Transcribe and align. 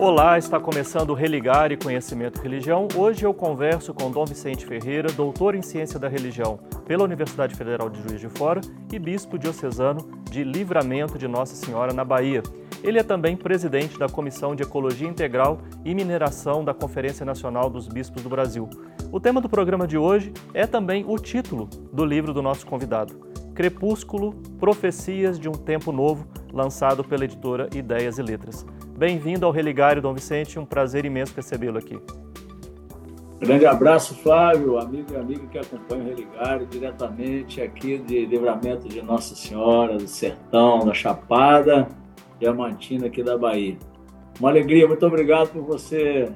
Olá, 0.00 0.38
está 0.38 0.60
começando 0.60 1.12
Religar 1.12 1.72
e 1.72 1.76
Conhecimento 1.76 2.40
Religião. 2.40 2.86
Hoje 2.94 3.26
eu 3.26 3.34
converso 3.34 3.92
com 3.92 4.12
Dom 4.12 4.24
Vicente 4.24 4.64
Ferreira, 4.64 5.10
doutor 5.10 5.56
em 5.56 5.60
Ciência 5.60 5.98
da 5.98 6.06
Religião 6.06 6.60
pela 6.86 7.02
Universidade 7.02 7.56
Federal 7.56 7.90
de 7.90 8.00
Juiz 8.02 8.20
de 8.20 8.28
Fora 8.28 8.60
e 8.92 8.96
bispo 8.96 9.36
diocesano 9.36 10.08
de 10.30 10.44
Livramento 10.44 11.18
de 11.18 11.26
Nossa 11.26 11.56
Senhora 11.56 11.92
na 11.92 12.04
Bahia. 12.04 12.44
Ele 12.80 13.00
é 13.00 13.02
também 13.02 13.36
presidente 13.36 13.98
da 13.98 14.08
Comissão 14.08 14.54
de 14.54 14.62
Ecologia 14.62 15.08
Integral 15.08 15.58
e 15.84 15.92
Mineração 15.96 16.64
da 16.64 16.72
Conferência 16.72 17.26
Nacional 17.26 17.68
dos 17.68 17.88
Bispos 17.88 18.22
do 18.22 18.28
Brasil. 18.28 18.70
O 19.10 19.18
tema 19.18 19.40
do 19.40 19.48
programa 19.48 19.84
de 19.84 19.98
hoje 19.98 20.32
é 20.54 20.64
também 20.64 21.04
o 21.08 21.18
título 21.18 21.66
do 21.92 22.04
livro 22.04 22.32
do 22.32 22.40
nosso 22.40 22.64
convidado, 22.68 23.18
Crepúsculo, 23.52 24.32
Profecias 24.60 25.40
de 25.40 25.48
um 25.48 25.52
Tempo 25.52 25.90
Novo, 25.90 26.24
lançado 26.52 27.02
pela 27.02 27.24
editora 27.24 27.68
Ideias 27.74 28.16
e 28.16 28.22
Letras. 28.22 28.64
Bem-vindo 28.98 29.46
ao 29.46 29.52
Religário, 29.52 30.02
Dom 30.02 30.12
Vicente. 30.12 30.58
Um 30.58 30.64
prazer 30.64 31.04
imenso 31.04 31.32
recebê-lo 31.36 31.78
aqui. 31.78 31.96
Grande 33.38 33.64
abraço, 33.64 34.16
Flávio, 34.16 34.76
amigo 34.76 35.12
e 35.12 35.16
amiga 35.16 35.46
que 35.46 35.56
acompanha 35.56 36.02
o 36.02 36.06
Religário, 36.08 36.66
diretamente 36.66 37.62
aqui 37.62 37.98
de 37.98 38.26
Livramento 38.26 38.88
de 38.88 39.00
Nossa 39.00 39.36
Senhora, 39.36 39.96
do 39.96 40.08
Sertão, 40.08 40.80
da 40.80 40.92
Chapada, 40.92 41.86
Diamantina, 42.40 43.06
aqui 43.06 43.22
da 43.22 43.38
Bahia. 43.38 43.78
Uma 44.40 44.48
alegria, 44.48 44.88
muito 44.88 45.06
obrigado 45.06 45.50
por 45.50 45.62
você 45.62 46.32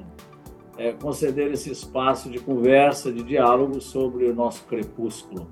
é, 0.77 0.93
conceder 0.93 1.51
esse 1.51 1.69
espaço 1.69 2.29
de 2.29 2.39
conversa, 2.39 3.11
de 3.11 3.23
diálogo 3.23 3.81
sobre 3.81 4.23
o 4.23 4.33
nosso 4.33 4.63
crepúsculo. 4.67 5.49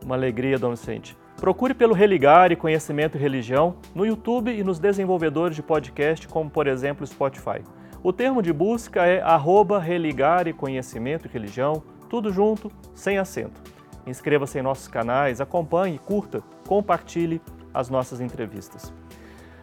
Uma 0.00 0.14
alegria, 0.14 0.60
Dom 0.60 0.70
Vicente. 0.70 1.16
Procure 1.40 1.74
pelo 1.74 1.92
Religar 1.92 2.50
e 2.50 2.56
Conhecimento 2.56 3.16
e 3.16 3.20
Religião 3.20 3.76
no 3.94 4.06
YouTube 4.06 4.50
e 4.50 4.64
nos 4.64 4.78
desenvolvedores 4.78 5.54
de 5.54 5.62
podcast, 5.62 6.26
como 6.26 6.48
por 6.48 6.66
exemplo 6.66 7.06
Spotify. 7.06 7.62
O 8.02 8.10
termo 8.10 8.40
de 8.40 8.52
busca 8.52 9.04
é 9.04 9.20
arroba 9.20 9.78
Religar 9.78 10.48
e 10.48 10.54
Conhecimento 10.54 11.26
e 11.26 11.30
Religião, 11.30 11.82
tudo 12.08 12.32
junto, 12.32 12.72
sem 12.94 13.18
acento. 13.18 13.60
Inscreva-se 14.06 14.58
em 14.58 14.62
nossos 14.62 14.88
canais, 14.88 15.40
acompanhe, 15.40 15.98
curta, 15.98 16.42
compartilhe 16.66 17.40
as 17.74 17.90
nossas 17.90 18.20
entrevistas. 18.20 18.92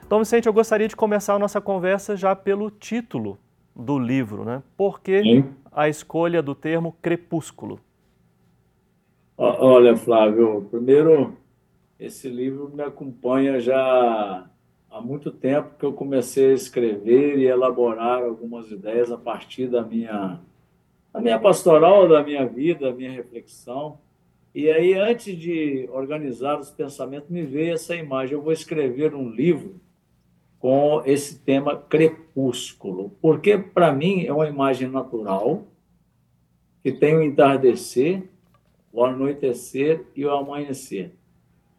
Então, 0.06 0.20
Vicente, 0.20 0.46
eu 0.46 0.54
gostaria 0.54 0.88
de 0.88 0.96
começar 0.96 1.34
a 1.34 1.40
nossa 1.40 1.60
conversa 1.60 2.16
já 2.16 2.36
pelo 2.36 2.70
título 2.70 3.40
do 3.76 3.98
livro, 3.98 4.46
né? 4.46 4.62
Por 4.78 5.02
que 5.02 5.24
Sim. 5.24 5.46
a 5.72 5.90
escolha 5.90 6.40
do 6.44 6.54
termo 6.54 6.96
crepúsculo? 7.02 7.80
Olha, 9.36 9.98
Flávio, 9.98 10.68
primeiro 10.70 11.36
esse 12.00 12.28
livro 12.28 12.72
me 12.74 12.84
acompanha 12.84 13.60
já 13.60 14.50
há 14.90 15.02
muito 15.02 15.32
tempo 15.32 15.76
que 15.78 15.86
eu 15.86 15.94
comecei 15.94 16.52
a 16.52 16.54
escrever 16.54 17.38
e 17.38 17.46
elaborar 17.46 18.24
algumas 18.24 18.70
ideias 18.72 19.12
a 19.12 19.18
partir 19.18 19.68
da 19.68 19.82
minha, 19.82 20.40
da 21.12 21.20
minha 21.20 21.40
pastoral, 21.40 22.08
da 22.08 22.24
minha 22.24 22.46
vida, 22.46 22.92
da 22.92 22.96
minha 22.96 23.12
reflexão. 23.12 24.00
E 24.54 24.70
aí, 24.70 24.94
antes 24.94 25.36
de 25.36 25.90
organizar 25.92 26.60
os 26.60 26.70
pensamentos, 26.70 27.30
me 27.30 27.44
veio 27.44 27.74
essa 27.74 27.96
imagem. 27.96 28.36
Eu 28.36 28.42
vou 28.42 28.54
escrever 28.54 29.16
um 29.16 29.30
livro 29.30 29.82
com 30.60 31.02
esse 31.06 31.40
tema 31.40 31.76
crepúsculo, 31.76 33.18
porque 33.22 33.58
para 33.58 33.92
mim 33.92 34.26
é 34.26 34.32
uma 34.32 34.48
imagem 34.48 34.88
natural 34.88 35.68
que 36.84 36.92
tem 36.92 37.16
o 37.16 37.24
entardecer, 37.24 38.24
o 38.92 39.04
anoitecer 39.04 40.06
e 40.16 40.24
o 40.24 40.32
amanhecer. 40.32 41.14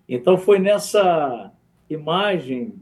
Então 0.09 0.37
foi 0.37 0.59
nessa 0.59 1.53
imagem 1.89 2.75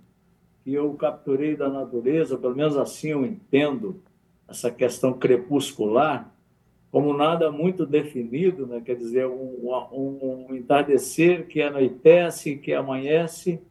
que 0.65 0.73
eu 0.73 0.93
capturei 0.95 1.57
da 1.57 1.69
natureza, 1.69 2.39
pelo 2.39 2.55
menos 2.55 2.77
assim 2.77 3.11
eu 3.11 3.25
entendo 3.25 4.01
essa 4.49 4.71
questão 4.71 5.13
crepuscular, 5.13 6.33
como 6.91 7.17
nada 7.17 7.51
muito 7.51 7.87
definido, 7.87 8.67
né? 8.67 8.83
quer 8.85 8.97
dizer, 8.97 9.27
um, 9.27 9.57
um, 9.93 10.47
um 10.49 10.55
entardecer 10.55 11.47
que 11.47 11.63
anoitece, 11.63 12.57
que 12.57 12.75
amanhece, 12.75 13.63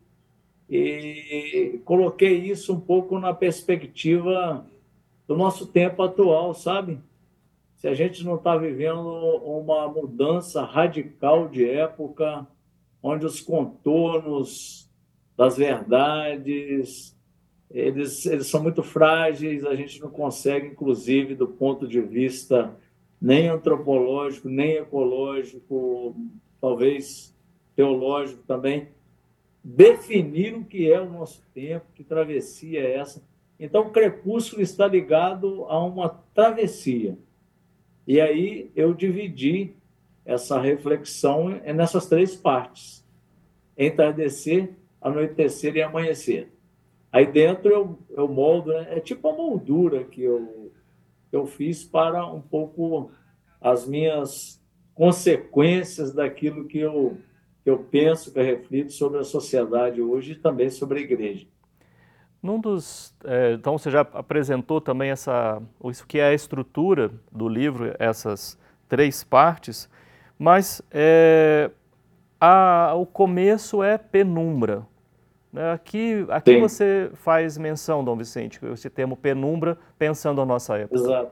e 0.67 1.79
coloquei 1.85 2.37
isso 2.37 2.73
um 2.73 2.79
pouco 2.79 3.19
na 3.19 3.33
perspectiva 3.33 4.65
do 5.27 5.35
nosso 5.35 5.67
tempo 5.67 6.01
atual, 6.01 6.53
sabe? 6.53 6.97
Se 7.75 7.87
a 7.87 7.93
gente 7.93 8.23
não 8.23 8.35
está 8.35 8.55
vivendo 8.55 9.01
uma 9.43 9.87
mudança 9.87 10.63
radical 10.63 11.47
de 11.47 11.69
época, 11.69 12.47
onde 13.01 13.25
os 13.25 13.41
contornos 13.41 14.89
das 15.35 15.57
verdades 15.57 17.15
eles, 17.73 18.25
eles 18.25 18.47
são 18.47 18.61
muito 18.61 18.83
frágeis, 18.83 19.65
a 19.65 19.73
gente 19.75 19.99
não 20.01 20.09
consegue, 20.09 20.67
inclusive, 20.67 21.35
do 21.35 21.47
ponto 21.47 21.87
de 21.87 22.01
vista 22.01 22.75
nem 23.19 23.47
antropológico, 23.47 24.49
nem 24.49 24.73
ecológico, 24.73 26.15
talvez 26.59 27.33
teológico 27.75 28.43
também, 28.43 28.89
definir 29.63 30.55
o 30.55 30.65
que 30.65 30.91
é 30.91 30.99
o 30.99 31.09
nosso 31.09 31.41
tempo, 31.53 31.85
que 31.93 32.03
travessia 32.03 32.81
é 32.81 32.97
essa. 32.97 33.23
Então, 33.59 33.83
o 33.83 33.91
crepúsculo 33.91 34.61
está 34.61 34.87
ligado 34.87 35.65
a 35.65 35.81
uma 35.83 36.09
travessia. 36.33 37.17
E 38.07 38.19
aí 38.19 38.71
eu 38.75 38.93
dividi 38.93 39.75
essa 40.25 40.59
reflexão 40.59 41.59
é 41.63 41.73
nessas 41.73 42.07
três 42.07 42.35
partes: 42.35 43.05
entardecer, 43.77 44.73
anoitecer 45.01 45.75
e 45.75 45.81
amanhecer. 45.81 46.51
Aí 47.11 47.25
dentro 47.25 47.69
eu, 47.69 47.99
eu 48.09 48.27
moldo, 48.27 48.71
né? 48.71 48.87
é 48.91 48.99
tipo 48.99 49.27
a 49.27 49.33
moldura 49.33 50.03
que 50.05 50.23
eu, 50.23 50.71
eu 51.31 51.45
fiz 51.45 51.83
para 51.83 52.25
um 52.25 52.41
pouco 52.41 53.11
as 53.59 53.85
minhas 53.87 54.61
consequências 54.95 56.13
daquilo 56.13 56.65
que 56.65 56.79
eu, 56.79 57.17
que 57.63 57.69
eu 57.69 57.79
penso, 57.79 58.31
que 58.31 58.39
eu 58.39 58.43
reflito 58.43 58.93
sobre 58.93 59.19
a 59.19 59.23
sociedade 59.23 60.01
hoje 60.01 60.33
e 60.33 60.35
também 60.35 60.69
sobre 60.69 60.99
a 60.99 61.01
igreja. 61.01 61.45
Num 62.41 62.59
dos, 62.59 63.13
é, 63.23 63.53
então 63.53 63.77
você 63.77 63.91
já 63.91 64.01
apresentou 64.01 64.81
também 64.81 65.11
essa, 65.11 65.61
isso 65.85 66.07
que 66.07 66.17
é 66.17 66.29
a 66.29 66.33
estrutura 66.33 67.11
do 67.31 67.47
livro, 67.47 67.93
essas 67.99 68.57
três 68.89 69.23
partes. 69.23 69.89
Mas 70.41 70.81
é, 70.89 71.69
a, 72.39 72.95
o 72.95 73.05
começo 73.05 73.83
é 73.83 73.95
penumbra. 73.95 74.87
Né? 75.53 75.71
Aqui, 75.71 76.25
aqui 76.29 76.59
você 76.59 77.11
faz 77.13 77.59
menção, 77.59 78.03
Dom 78.03 78.17
Vicente, 78.17 78.59
esse 78.73 78.89
termo 78.89 79.15
penumbra, 79.15 79.77
pensando 79.99 80.41
a 80.41 80.45
nossa 80.45 80.75
época. 80.79 80.99
Exato. 80.99 81.31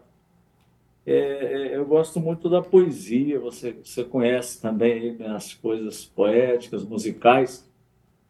É, 1.08 1.14
é, 1.16 1.75
eu 1.75 1.88
gosto 1.88 2.19
muito 2.19 2.48
da 2.48 2.62
poesia, 2.62 3.40
você, 3.40 3.75
você 3.84 4.03
conhece 4.03 4.62
também 4.62 5.18
as 5.25 5.56
coisas 5.56 6.06
poéticas, 6.06 6.86
musicais. 6.86 7.68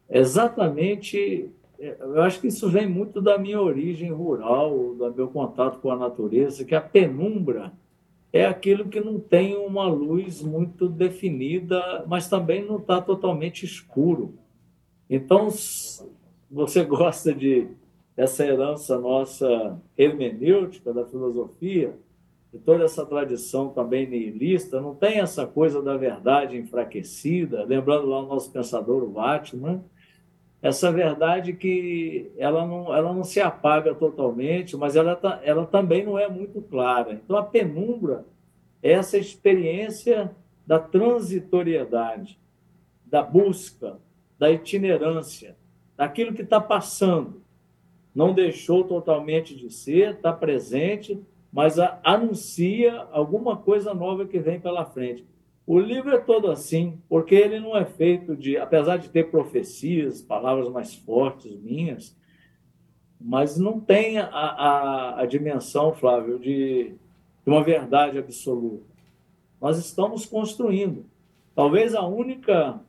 Exatamente, 0.10 1.52
é, 1.78 1.98
eu 2.00 2.22
acho 2.22 2.40
que 2.40 2.48
isso 2.48 2.70
vem 2.70 2.88
muito 2.88 3.22
da 3.22 3.38
minha 3.38 3.60
origem 3.60 4.14
rural, 4.14 4.96
do 4.96 5.14
meu 5.14 5.28
contato 5.28 5.80
com 5.80 5.92
a 5.92 5.98
natureza, 5.98 6.64
que 6.64 6.74
a 6.74 6.80
penumbra 6.80 7.74
é 8.32 8.46
aquilo 8.46 8.88
que 8.88 9.02
não 9.02 9.20
tem 9.20 9.56
uma 9.56 9.88
luz 9.88 10.42
muito 10.42 10.88
definida, 10.88 12.06
mas 12.08 12.30
também 12.30 12.64
não 12.64 12.78
está 12.78 13.02
totalmente 13.02 13.66
escuro. 13.66 14.36
Então, 15.10 15.50
você 16.50 16.84
gosta 16.86 17.34
de 17.34 17.68
dessa 18.16 18.46
herança 18.46 19.00
nossa 19.00 19.80
hermenêutica 19.98 20.94
da 20.94 21.06
filosofia, 21.06 21.98
de 22.52 22.60
toda 22.60 22.84
essa 22.84 23.06
tradição 23.06 23.70
também 23.70 24.10
nihilista, 24.10 24.82
não 24.82 24.94
tem 24.94 25.20
essa 25.20 25.48
coisa 25.48 25.82
da 25.82 25.96
verdade 25.96 26.58
enfraquecida, 26.58 27.64
lembrando 27.64 28.08
lá 28.08 28.22
o 28.22 28.28
nosso 28.28 28.52
pensador, 28.52 29.04
o 29.04 29.10
Batman, 29.10 29.82
essa 30.62 30.92
verdade 30.92 31.54
que 31.54 32.32
ela 32.38 32.66
não, 32.66 32.94
ela 32.94 33.14
não 33.14 33.24
se 33.24 33.40
apaga 33.40 33.96
totalmente, 33.96 34.76
mas 34.76 34.96
ela, 34.96 35.16
tá, 35.16 35.40
ela 35.44 35.66
também 35.66 36.06
não 36.06 36.20
é 36.20 36.28
muito 36.28 36.62
clara. 36.62 37.14
Então, 37.14 37.38
a 37.38 37.44
penumbra 37.44 38.26
é 38.84 38.92
essa 38.92 39.18
experiência 39.18 40.32
da 40.68 40.78
transitoriedade, 40.78 42.38
da 43.06 43.24
busca, 43.24 43.98
da 44.38 44.52
itinerância, 44.52 45.56
daquilo 45.96 46.34
que 46.34 46.42
está 46.42 46.60
passando. 46.60 47.42
Não 48.14 48.34
deixou 48.34 48.84
totalmente 48.84 49.56
de 49.56 49.72
ser, 49.72 50.16
está 50.16 50.34
presente, 50.34 51.22
mas 51.52 51.78
anuncia 52.04 53.08
alguma 53.12 53.56
coisa 53.56 53.94
nova 53.94 54.26
que 54.26 54.40
vem 54.40 54.60
pela 54.60 54.86
frente. 54.86 55.26
O 55.70 55.78
livro 55.78 56.10
é 56.10 56.18
todo 56.18 56.50
assim, 56.50 57.00
porque 57.08 57.36
ele 57.36 57.60
não 57.60 57.78
é 57.78 57.86
feito 57.86 58.36
de, 58.36 58.58
apesar 58.58 58.98
de 58.98 59.08
ter 59.08 59.30
profecias, 59.30 60.20
palavras 60.20 60.68
mais 60.68 60.96
fortes 60.96 61.56
minhas, 61.62 62.18
mas 63.22 63.56
não 63.56 63.80
tem 63.80 64.18
a, 64.18 64.26
a, 64.26 65.22
a 65.22 65.26
dimensão, 65.28 65.94
Flávio, 65.94 66.40
de, 66.40 66.96
de 66.96 66.96
uma 67.46 67.64
verdade 67.64 68.18
absoluta. 68.18 68.84
Nós 69.62 69.78
estamos 69.78 70.26
construindo. 70.26 71.06
Talvez 71.54 71.94
a 71.94 72.04
única 72.04 72.82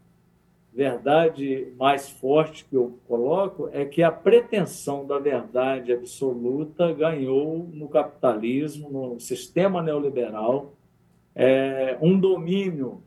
verdade 0.72 1.74
mais 1.76 2.08
forte 2.08 2.64
que 2.64 2.76
eu 2.76 2.98
coloco 3.06 3.68
é 3.72 3.84
que 3.84 4.02
a 4.02 4.10
pretensão 4.10 5.06
da 5.06 5.18
verdade 5.18 5.92
absoluta 5.92 6.94
ganhou 6.94 7.68
no 7.74 7.90
capitalismo, 7.90 8.88
no 8.88 9.20
sistema 9.20 9.82
neoliberal, 9.82 10.79
é, 11.34 11.96
um 12.00 12.18
domínio 12.18 13.02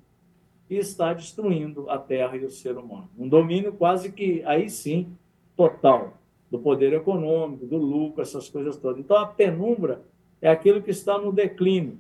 que 0.67 0.75
está 0.75 1.13
destruindo 1.13 1.89
a 1.89 1.97
Terra 1.97 2.35
e 2.37 2.45
o 2.45 2.49
ser 2.49 2.77
humano. 2.77 3.09
Um 3.17 3.27
domínio 3.27 3.73
quase 3.73 4.11
que, 4.11 4.43
aí 4.45 4.69
sim, 4.69 5.07
total, 5.55 6.17
do 6.49 6.59
poder 6.59 6.93
econômico, 6.93 7.65
do 7.65 7.77
lucro, 7.77 8.21
essas 8.21 8.49
coisas 8.49 8.77
todas. 8.77 8.99
Então, 8.99 9.17
a 9.17 9.25
penumbra 9.25 10.01
é 10.41 10.49
aquilo 10.49 10.81
que 10.81 10.91
está 10.91 11.17
no 11.17 11.31
declínio, 11.31 11.97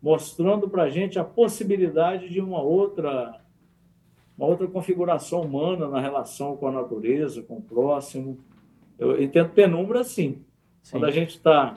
mostrando 0.00 0.68
para 0.68 0.84
a 0.84 0.90
gente 0.90 1.18
a 1.18 1.24
possibilidade 1.24 2.28
de 2.28 2.40
uma 2.40 2.60
outra 2.60 3.40
uma 4.36 4.46
outra 4.46 4.68
configuração 4.68 5.40
humana 5.40 5.88
na 5.88 6.00
relação 6.00 6.56
com 6.56 6.68
a 6.68 6.72
natureza, 6.72 7.42
com 7.42 7.56
o 7.56 7.62
próximo. 7.62 8.38
Eu 8.96 9.20
entendo 9.20 9.48
penumbra 9.50 10.00
assim. 10.00 10.38
Sim. 10.80 10.92
Quando 10.92 11.06
a 11.06 11.10
gente 11.10 11.30
está 11.30 11.76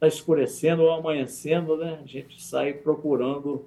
tá 0.00 0.08
escurecendo 0.08 0.82
ou 0.82 0.90
amanhecendo, 0.90 1.76
né, 1.76 2.00
a 2.02 2.06
gente 2.06 2.42
sai 2.42 2.72
procurando 2.72 3.66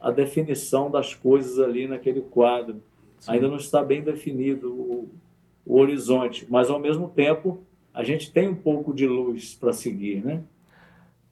a 0.00 0.10
definição 0.10 0.90
das 0.90 1.14
coisas 1.14 1.58
ali 1.60 1.86
naquele 1.86 2.20
quadro. 2.20 2.82
Sim. 3.20 3.32
Ainda 3.32 3.48
não 3.48 3.56
está 3.56 3.82
bem 3.82 4.02
definido 4.02 4.72
o, 4.72 5.08
o 5.64 5.78
horizonte, 5.78 6.46
mas 6.50 6.68
ao 6.68 6.80
mesmo 6.80 7.08
tempo 7.08 7.62
a 7.94 8.02
gente 8.02 8.30
tem 8.32 8.48
um 8.48 8.54
pouco 8.54 8.92
de 8.92 9.06
luz 9.06 9.54
para 9.54 9.72
seguir, 9.72 10.24
né? 10.24 10.42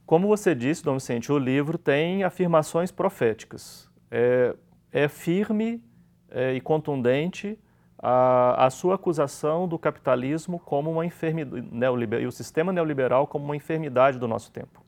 Como 0.04 0.28
você 0.28 0.54
disse, 0.54 0.84
Dom 0.84 0.94
Vicente, 0.94 1.32
o 1.32 1.38
livro 1.38 1.76
tem 1.76 2.22
afirmações 2.22 2.92
proféticas. 2.92 3.90
É, 4.08 4.54
é 4.92 5.08
firme 5.08 5.82
é, 6.30 6.54
e 6.54 6.60
contundente 6.60 7.58
a, 7.98 8.66
a, 8.66 8.70
sua 8.70 8.96
acusação 8.96 9.66
do 9.66 9.78
capitalismo 9.78 10.58
como 10.58 10.90
uma 10.90 11.06
enfermidade, 11.06 12.22
e 12.22 12.26
o 12.26 12.32
sistema 12.32 12.72
neoliberal 12.72 13.26
como 13.26 13.44
uma 13.44 13.56
enfermidade 13.56 14.18
do 14.18 14.28
nosso 14.28 14.52
tempo. 14.52 14.84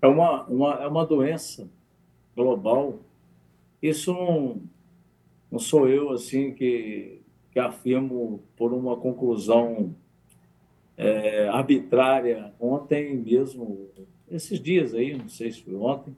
É 0.00 0.06
uma, 0.06 0.42
uma, 0.44 0.74
é 0.82 0.86
uma 0.88 1.06
doença 1.06 1.70
global. 2.34 2.98
Isso 3.80 4.12
não, 4.12 4.60
não 5.50 5.58
sou 5.58 5.88
eu 5.88 6.10
assim 6.10 6.52
que, 6.52 7.22
que 7.52 7.58
afirmo 7.58 8.42
por 8.56 8.72
uma 8.72 8.96
conclusão 8.96 9.94
é, 10.96 11.48
arbitrária. 11.48 12.52
Ontem 12.58 13.16
mesmo, 13.16 13.88
esses 14.28 14.60
dias 14.60 14.92
aí, 14.92 15.16
não 15.16 15.28
sei 15.28 15.52
se 15.52 15.62
foi 15.62 15.74
ontem, 15.74 16.16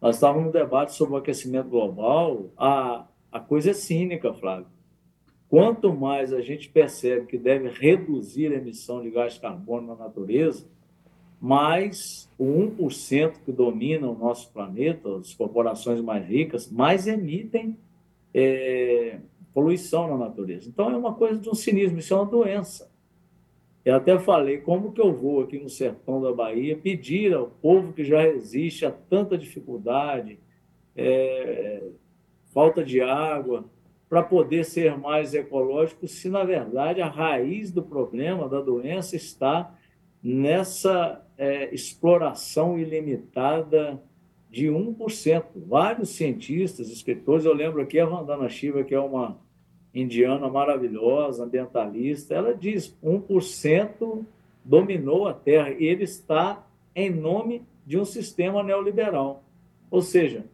nós 0.00 0.16
estávamos 0.16 0.46
no 0.46 0.52
debate 0.52 0.94
sobre 0.94 1.14
o 1.14 1.16
aquecimento 1.16 1.68
global. 1.68 2.50
A, 2.56 3.06
a 3.32 3.40
coisa 3.40 3.70
é 3.70 3.74
cínica, 3.74 4.32
Flávio. 4.32 4.66
Quanto 5.48 5.94
mais 5.94 6.32
a 6.32 6.40
gente 6.40 6.68
percebe 6.68 7.26
que 7.26 7.38
deve 7.38 7.68
reduzir 7.68 8.52
a 8.52 8.56
emissão 8.56 9.00
de 9.00 9.10
gás 9.10 9.38
carbono 9.38 9.88
na 9.88 9.94
natureza, 9.94 10.66
mais 11.40 12.28
o 12.38 12.44
1% 12.44 13.34
que 13.44 13.52
domina 13.52 14.08
o 14.08 14.18
nosso 14.18 14.50
planeta, 14.52 15.16
as 15.16 15.34
corporações 15.34 16.00
mais 16.00 16.26
ricas, 16.26 16.70
mais 16.70 17.06
emitem 17.06 17.76
é, 18.34 19.20
poluição 19.54 20.08
na 20.08 20.26
natureza. 20.26 20.68
Então 20.68 20.90
é 20.90 20.96
uma 20.96 21.14
coisa 21.14 21.38
de 21.38 21.48
um 21.48 21.54
cinismo, 21.54 21.98
isso 21.98 22.12
é 22.12 22.16
uma 22.16 22.26
doença. 22.26 22.90
Eu 23.86 23.94
até 23.94 24.18
falei 24.18 24.58
como 24.58 24.90
que 24.90 25.00
eu 25.00 25.14
vou 25.14 25.42
aqui 25.42 25.60
no 25.60 25.70
sertão 25.70 26.20
da 26.20 26.32
Bahia 26.32 26.76
pedir 26.76 27.32
ao 27.32 27.46
povo 27.46 27.92
que 27.92 28.02
já 28.02 28.20
resiste 28.20 28.84
a 28.84 28.90
tanta 28.90 29.38
dificuldade, 29.38 30.40
é, 30.96 31.84
falta 32.52 32.82
de 32.82 33.00
água, 33.00 33.64
para 34.08 34.24
poder 34.24 34.64
ser 34.64 34.98
mais 34.98 35.34
ecológico, 35.34 36.08
se 36.08 36.28
na 36.28 36.42
verdade 36.42 37.00
a 37.00 37.08
raiz 37.08 37.70
do 37.70 37.80
problema 37.80 38.48
da 38.48 38.60
doença 38.60 39.14
está 39.14 39.72
nessa 40.20 41.24
é, 41.38 41.72
exploração 41.72 42.76
ilimitada 42.76 44.02
de 44.50 44.66
1%. 44.66 45.44
Vários 45.64 46.08
cientistas, 46.08 46.90
escritores, 46.90 47.44
eu 47.44 47.54
lembro 47.54 47.80
aqui 47.80 48.00
a 48.00 48.06
Vandana 48.06 48.48
Shiva, 48.48 48.82
que 48.82 48.96
é 48.96 49.00
uma 49.00 49.38
indiana 50.00 50.48
maravilhosa, 50.48 51.44
ambientalista, 51.44 52.34
ela 52.34 52.54
diz 52.54 52.96
1% 53.02 54.24
dominou 54.64 55.26
a 55.26 55.32
Terra 55.32 55.70
e 55.70 55.84
ele 55.84 56.04
está 56.04 56.66
em 56.94 57.08
nome 57.08 57.62
de 57.86 57.98
um 57.98 58.04
sistema 58.04 58.62
neoliberal. 58.62 59.42
Ou 59.90 60.02
seja, 60.02 60.44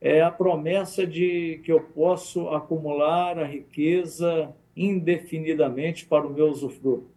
é 0.00 0.20
a 0.22 0.30
promessa 0.30 1.06
de 1.06 1.60
que 1.64 1.72
eu 1.72 1.80
posso 1.80 2.48
acumular 2.50 3.38
a 3.38 3.44
riqueza 3.44 4.54
indefinidamente 4.76 6.06
para 6.06 6.26
o 6.26 6.32
meu 6.32 6.48
usufruto. 6.50 7.08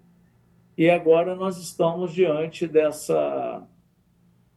E 0.77 0.89
agora 0.89 1.35
nós 1.35 1.57
estamos 1.57 2.13
diante 2.13 2.65
dessa 2.65 3.67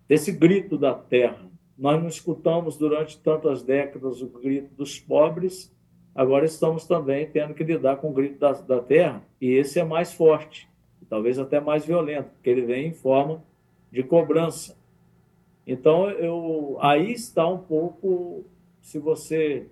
desse 0.09 0.31
grito 0.31 0.77
da 0.77 0.95
terra. 0.95 1.51
Nós 1.77 2.01
não 2.01 2.09
escutamos 2.09 2.77
durante 2.77 3.19
tantas 3.19 3.63
décadas 3.63 4.21
o 4.21 4.29
grito 4.29 4.75
dos 4.75 5.01
pobres, 5.01 5.73
Agora 6.15 6.45
estamos 6.45 6.87
também 6.87 7.27
tendo 7.27 7.55
que 7.55 7.65
lidar 7.65 7.97
com 7.97 8.11
o 8.11 8.13
grito 8.13 8.39
da, 8.39 8.53
da 8.53 8.81
terra, 8.81 9.23
e 9.41 9.53
esse 9.53 9.81
é 9.81 9.85
mais 9.85 10.13
forte, 10.13 10.69
talvez 11.09 11.39
até 11.39 11.59
mais 11.61 11.87
violento, 11.87 12.31
porque 12.35 12.51
ele 12.51 12.63
vem 12.63 12.89
em 12.89 12.93
forma 12.93 13.43
de 13.91 14.03
cobrança. 14.03 14.77
Então, 15.67 16.11
eu, 16.11 16.77
aí 16.81 17.13
está 17.13 17.47
um 17.47 17.59
pouco, 17.59 18.45
se 18.81 18.99
você 18.99 19.67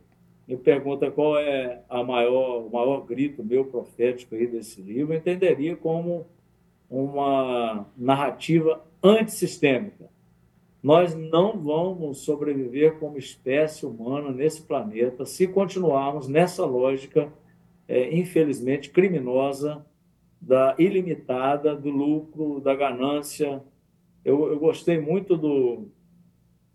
me 0.49 0.57
pergunta 0.57 1.11
qual 1.11 1.39
é 1.39 1.83
a 1.89 2.03
maior, 2.03 2.67
o 2.67 2.71
maior 2.71 3.01
grito 3.05 3.45
meu 3.45 3.65
profético 3.65 4.35
aí 4.35 4.47
desse 4.47 4.81
livro, 4.81 5.13
eu 5.13 5.19
entenderia 5.19 5.77
como 5.77 6.27
uma 6.89 7.87
narrativa 7.97 8.83
antissistêmica 9.03 10.09
nós 10.83 11.15
não 11.15 11.59
vamos 11.59 12.21
sobreviver 12.21 12.99
como 12.99 13.19
espécie 13.19 13.85
humana 13.85 14.31
nesse 14.31 14.63
planeta 14.63 15.27
se 15.27 15.47
continuarmos 15.47 16.27
nessa 16.27 16.65
lógica, 16.65 17.33
é, 17.87 18.15
infelizmente, 18.17 18.91
criminosa, 18.91 19.85
da 20.41 20.75
ilimitada, 20.79 21.77
do 21.77 21.91
lucro, 21.91 22.61
da 22.61 22.75
ganância. 22.75 23.63
Eu, 24.25 24.53
eu 24.53 24.59
gostei 24.59 24.99
muito 24.99 25.37
do, 25.37 25.89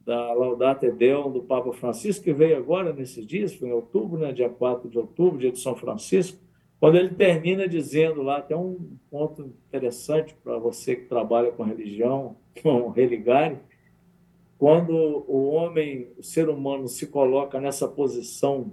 da 0.06 0.34
Laudate 0.34 0.92
Deum 0.92 1.32
do 1.32 1.42
Papa 1.42 1.74
Francisco, 1.74 2.24
que 2.24 2.34
veio 2.34 2.58
agora 2.58 2.94
nesses 2.94 3.26
dias, 3.26 3.56
foi 3.56 3.70
em 3.70 3.74
outubro, 3.74 4.20
né, 4.20 4.32
dia 4.32 4.50
4 4.50 4.88
de 4.88 5.00
outubro, 5.00 5.40
dia 5.40 5.52
de 5.52 5.60
São 5.60 5.76
Francisco, 5.76 6.38
quando 6.80 6.98
ele 6.98 7.10
termina 7.10 7.68
dizendo 7.68 8.22
lá, 8.22 8.42
tem 8.42 8.56
um 8.56 8.98
ponto 9.10 9.54
interessante 9.68 10.36
para 10.44 10.58
você 10.60 10.96
que 10.96 11.06
trabalha 11.06 11.52
com 11.52 11.64
religião, 11.64 12.36
com 12.62 12.90
religare, 12.90 13.58
quando 14.58 14.94
o 15.28 15.50
homem, 15.50 16.08
o 16.18 16.24
ser 16.24 16.50
humano, 16.50 16.88
se 16.88 17.08
coloca 17.08 17.60
nessa 17.60 17.88
posição 17.88 18.72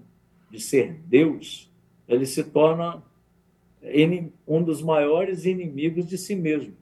de 0.51 0.61
ser 0.61 1.01
Deus, 1.07 1.71
ele 2.07 2.27
se 2.27 2.45
torna 2.45 3.03
um 4.47 4.63
dos 4.63 4.83
maiores 4.83 5.45
inimigos 5.45 6.07
de 6.07 6.17
si 6.17 6.37
mesmo. 6.37 6.77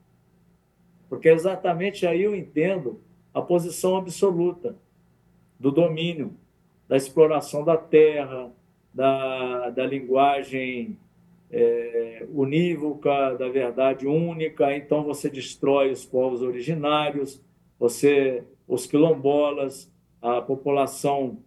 Porque 1.09 1.29
exatamente 1.29 2.05
aí 2.05 2.21
eu 2.21 2.35
entendo 2.35 3.01
a 3.33 3.41
posição 3.41 3.95
absoluta 3.95 4.75
do 5.59 5.71
domínio, 5.71 6.35
da 6.87 6.95
exploração 6.95 7.63
da 7.63 7.77
terra, 7.77 8.51
da, 8.93 9.69
da 9.69 9.85
linguagem 9.85 10.97
é, 11.49 12.25
unívoca, 12.33 13.35
da 13.35 13.49
verdade 13.49 14.05
única. 14.05 14.75
Então 14.75 15.03
você 15.03 15.29
destrói 15.29 15.91
os 15.91 16.05
povos 16.05 16.41
originários, 16.41 17.41
você 17.79 18.43
os 18.71 18.85
quilombolas, 18.85 19.91
a 20.21 20.41
população 20.41 21.39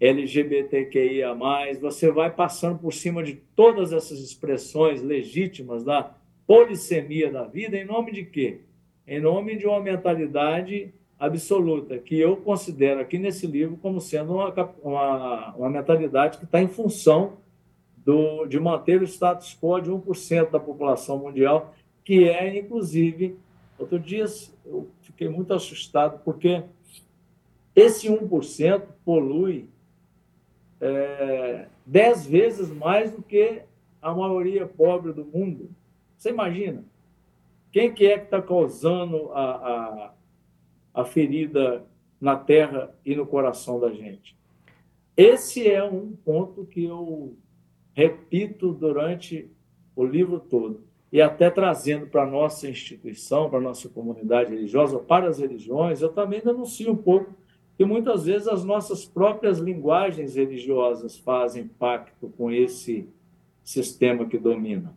LGBTQIA+, 0.00 1.32
você 1.80 2.10
vai 2.10 2.28
passando 2.28 2.80
por 2.80 2.92
cima 2.92 3.22
de 3.22 3.34
todas 3.54 3.92
essas 3.92 4.18
expressões 4.18 5.00
legítimas 5.00 5.84
da 5.84 6.16
polissemia 6.44 7.30
da 7.30 7.44
vida, 7.44 7.76
em 7.76 7.84
nome 7.84 8.10
de 8.10 8.24
quê? 8.24 8.62
Em 9.06 9.20
nome 9.20 9.56
de 9.56 9.64
uma 9.64 9.80
mentalidade 9.80 10.92
absoluta, 11.16 11.98
que 11.98 12.18
eu 12.18 12.36
considero 12.36 13.00
aqui 13.00 13.16
nesse 13.16 13.46
livro 13.46 13.76
como 13.76 14.00
sendo 14.00 14.34
uma, 14.34 14.52
uma, 14.82 15.54
uma 15.54 15.70
mentalidade 15.70 16.38
que 16.38 16.44
está 16.44 16.60
em 16.60 16.66
função 16.66 17.34
do, 17.96 18.44
de 18.46 18.58
manter 18.58 19.00
o 19.00 19.04
status 19.04 19.56
quo 19.62 19.78
de 19.80 19.88
1% 19.88 20.50
da 20.50 20.58
população 20.58 21.16
mundial, 21.16 21.72
que 22.04 22.28
é, 22.28 22.58
inclusive, 22.58 23.36
outro 23.82 23.98
dia 23.98 24.24
eu 24.64 24.88
fiquei 25.00 25.28
muito 25.28 25.52
assustado, 25.52 26.20
porque 26.24 26.64
esse 27.74 28.08
1% 28.08 28.82
polui 29.04 29.68
é, 30.80 31.68
dez 31.86 32.26
vezes 32.26 32.70
mais 32.70 33.12
do 33.12 33.22
que 33.22 33.62
a 34.00 34.12
maioria 34.12 34.66
pobre 34.66 35.12
do 35.12 35.24
mundo. 35.24 35.70
Você 36.16 36.30
imagina? 36.30 36.84
Quem 37.70 37.92
que 37.92 38.06
é 38.06 38.18
que 38.18 38.24
está 38.24 38.42
causando 38.42 39.30
a, 39.32 40.12
a, 40.94 41.02
a 41.02 41.04
ferida 41.04 41.86
na 42.22 42.36
terra 42.36 42.94
e 43.04 43.16
no 43.16 43.26
coração 43.26 43.80
da 43.80 43.90
gente. 43.90 44.36
Esse 45.16 45.68
é 45.68 45.82
um 45.82 46.12
ponto 46.12 46.64
que 46.64 46.84
eu 46.84 47.36
repito 47.94 48.72
durante 48.72 49.50
o 49.96 50.04
livro 50.04 50.38
todo 50.38 50.84
e 51.12 51.20
até 51.20 51.50
trazendo 51.50 52.06
para 52.06 52.22
a 52.22 52.26
nossa 52.26 52.66
instituição, 52.66 53.50
para 53.50 53.58
a 53.58 53.62
nossa 53.62 53.86
comunidade 53.90 54.50
religiosa, 54.50 54.98
para 54.98 55.28
as 55.28 55.38
religiões, 55.38 56.00
eu 56.00 56.08
também 56.08 56.40
denuncio 56.40 56.90
um 56.90 56.96
pouco 56.96 57.34
que 57.76 57.84
muitas 57.84 58.24
vezes 58.24 58.48
as 58.48 58.64
nossas 58.64 59.04
próprias 59.04 59.58
linguagens 59.58 60.36
religiosas 60.36 61.18
fazem 61.18 61.68
pacto 61.68 62.32
com 62.38 62.50
esse 62.50 63.06
sistema 63.62 64.24
que 64.24 64.38
domina 64.38 64.96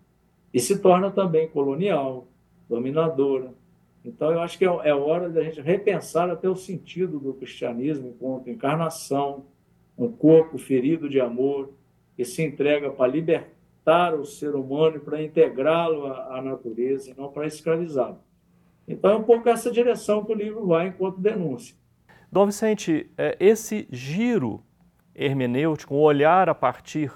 e 0.54 0.60
se 0.60 0.80
torna 0.80 1.12
também 1.12 1.50
colonial, 1.50 2.28
dominadora. 2.70 3.54
Então, 4.06 4.32
eu 4.32 4.40
acho 4.40 4.58
que 4.58 4.64
é, 4.64 4.68
é 4.68 4.96
hora 4.96 5.30
da 5.30 5.44
gente 5.44 5.60
repensar 5.60 6.30
até 6.30 6.48
o 6.48 6.56
sentido 6.56 7.20
do 7.20 7.34
cristianismo 7.34 8.08
enquanto 8.08 8.50
encarnação, 8.50 9.46
um 9.98 10.10
corpo 10.10 10.58
ferido 10.58 11.10
de 11.10 11.20
amor 11.20 11.74
que 12.16 12.24
se 12.24 12.42
entrega 12.42 12.90
para 12.90 13.12
libertar 13.12 13.55
o 14.16 14.26
ser 14.26 14.56
humano 14.56 15.00
para 15.00 15.22
integrá-lo 15.22 16.08
à, 16.08 16.38
à 16.38 16.42
natureza 16.42 17.12
e 17.12 17.14
não 17.14 17.32
para 17.32 17.46
escravizá-lo. 17.46 18.18
Então 18.88 19.12
é 19.12 19.16
um 19.16 19.24
pouco 19.24 19.48
essa 19.48 19.72
direção 19.72 20.24
que 20.24 20.32
o 20.32 20.36
livro 20.36 20.66
vai 20.66 20.88
enquanto 20.88 21.20
denúncia. 21.20 21.76
Dom 22.32 22.48
Vicente, 22.48 23.10
é, 23.18 23.38
esse 23.40 23.88
giro 23.92 24.64
hermenêutico, 25.14 25.96
um 25.96 26.02
olhar 26.02 26.50
a 26.50 26.56
partir 26.56 27.12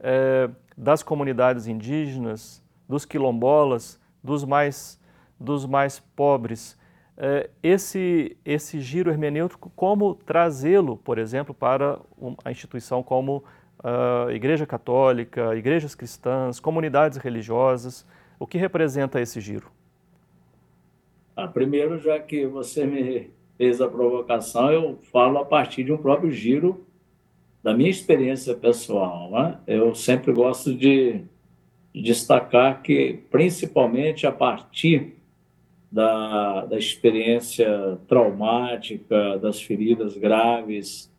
é, 0.00 0.48
das 0.76 1.02
comunidades 1.02 1.66
indígenas, 1.66 2.64
dos 2.88 3.04
quilombolas, 3.04 4.00
dos 4.22 4.44
mais, 4.44 5.00
dos 5.38 5.66
mais 5.66 6.00
pobres, 6.00 6.78
é, 7.16 7.50
esse, 7.62 8.36
esse 8.44 8.80
giro 8.80 9.10
hermenêutico, 9.10 9.70
como 9.74 10.14
trazê-lo, 10.14 10.96
por 10.96 11.18
exemplo, 11.18 11.52
para 11.52 12.00
a 12.44 12.50
instituição 12.50 13.02
como 13.02 13.42
uh, 13.80 14.30
Igreja 14.30 14.66
Católica, 14.66 15.54
igrejas 15.56 15.94
cristãs, 15.94 16.60
comunidades 16.60 17.18
religiosas. 17.18 18.06
O 18.38 18.46
que 18.46 18.58
representa 18.58 19.20
esse 19.20 19.40
giro? 19.40 19.70
Ah, 21.36 21.48
primeiro, 21.48 21.98
já 21.98 22.18
que 22.18 22.46
você 22.46 22.84
me 22.84 23.30
fez 23.56 23.80
a 23.80 23.88
provocação, 23.88 24.70
eu 24.72 24.98
falo 25.12 25.38
a 25.38 25.44
partir 25.44 25.84
de 25.84 25.92
um 25.92 25.98
próprio 25.98 26.30
giro 26.30 26.86
da 27.62 27.74
minha 27.74 27.90
experiência 27.90 28.54
pessoal. 28.54 29.30
Né? 29.30 29.58
Eu 29.66 29.94
sempre 29.94 30.32
gosto 30.32 30.74
de 30.74 31.22
destacar 31.94 32.82
que, 32.82 33.20
principalmente 33.30 34.26
a 34.26 34.32
partir 34.32 35.16
da, 35.90 36.66
da 36.66 36.78
experiência 36.78 37.98
traumática, 38.06 39.38
das 39.38 39.60
feridas 39.60 40.16
graves, 40.16 41.10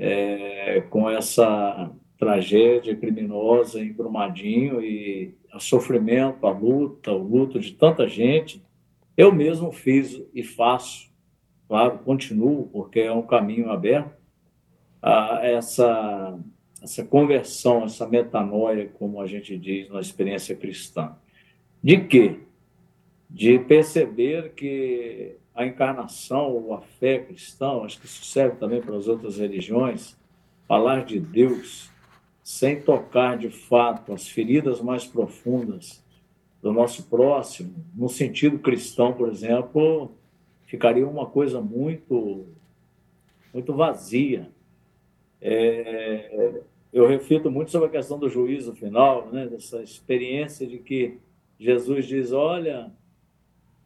é, 0.00 0.80
com 0.88 1.10
essa 1.10 1.92
tragédia 2.18 2.96
criminosa 2.96 3.80
em 3.80 3.92
Brumadinho 3.92 4.80
e 4.80 5.34
o 5.54 5.60
sofrimento, 5.60 6.46
a 6.46 6.50
luta, 6.50 7.12
o 7.12 7.22
luto 7.22 7.60
de 7.60 7.74
tanta 7.74 8.08
gente, 8.08 8.62
eu 9.14 9.30
mesmo 9.30 9.70
fiz 9.70 10.22
e 10.34 10.42
faço, 10.42 11.10
claro, 11.68 11.98
continuo, 11.98 12.68
porque 12.68 13.00
é 13.00 13.12
um 13.12 13.22
caminho 13.22 13.70
aberto, 13.70 14.18
a 15.02 15.40
essa, 15.42 16.38
essa 16.82 17.04
conversão, 17.04 17.84
essa 17.84 18.06
metanoia, 18.08 18.88
como 18.94 19.20
a 19.20 19.26
gente 19.26 19.56
diz 19.58 19.90
na 19.90 20.00
experiência 20.00 20.56
cristã. 20.56 21.14
De 21.82 21.98
quê? 22.04 22.40
De 23.28 23.58
perceber 23.58 24.54
que 24.54 25.36
a 25.54 25.66
encarnação 25.66 26.52
ou 26.52 26.74
a 26.74 26.80
fé 26.80 27.18
cristã, 27.18 27.82
acho 27.82 28.00
que 28.00 28.06
isso 28.06 28.24
serve 28.24 28.56
também 28.56 28.80
para 28.80 28.96
as 28.96 29.08
outras 29.08 29.38
religiões, 29.38 30.16
falar 30.66 31.04
de 31.04 31.18
Deus 31.18 31.90
sem 32.42 32.80
tocar 32.80 33.36
de 33.36 33.50
fato 33.50 34.12
as 34.12 34.28
feridas 34.28 34.80
mais 34.80 35.04
profundas 35.04 36.04
do 36.62 36.72
nosso 36.72 37.04
próximo, 37.04 37.74
no 37.94 38.08
sentido 38.08 38.58
cristão, 38.58 39.12
por 39.12 39.28
exemplo, 39.28 40.12
ficaria 40.66 41.06
uma 41.06 41.26
coisa 41.26 41.60
muito, 41.60 42.46
muito 43.52 43.72
vazia. 43.74 44.50
É, 45.40 46.60
eu 46.92 47.06
reflito 47.06 47.50
muito 47.50 47.70
sobre 47.70 47.88
a 47.88 47.92
questão 47.92 48.18
do 48.18 48.28
juízo 48.28 48.74
final, 48.74 49.30
né, 49.30 49.46
dessa 49.46 49.82
experiência 49.82 50.66
de 50.66 50.78
que 50.78 51.18
Jesus 51.58 52.06
diz: 52.06 52.32
olha, 52.32 52.92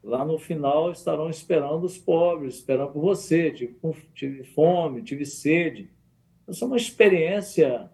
Lá 0.05 0.23
no 0.23 0.39
final 0.39 0.93
estarão 0.93 1.31
esperando 1.31 1.85
os 1.85 1.97
pobres, 1.97 2.57
esperando 2.57 2.93
por 2.93 3.01
você. 3.01 3.51
Tive, 3.51 3.75
tive 4.15 4.45
fome, 4.45 5.03
tive 5.03 5.25
sede. 5.25 5.89
Essa 6.47 6.67
é 6.67 6.69
uma 6.69 6.77
experiência, 6.77 7.91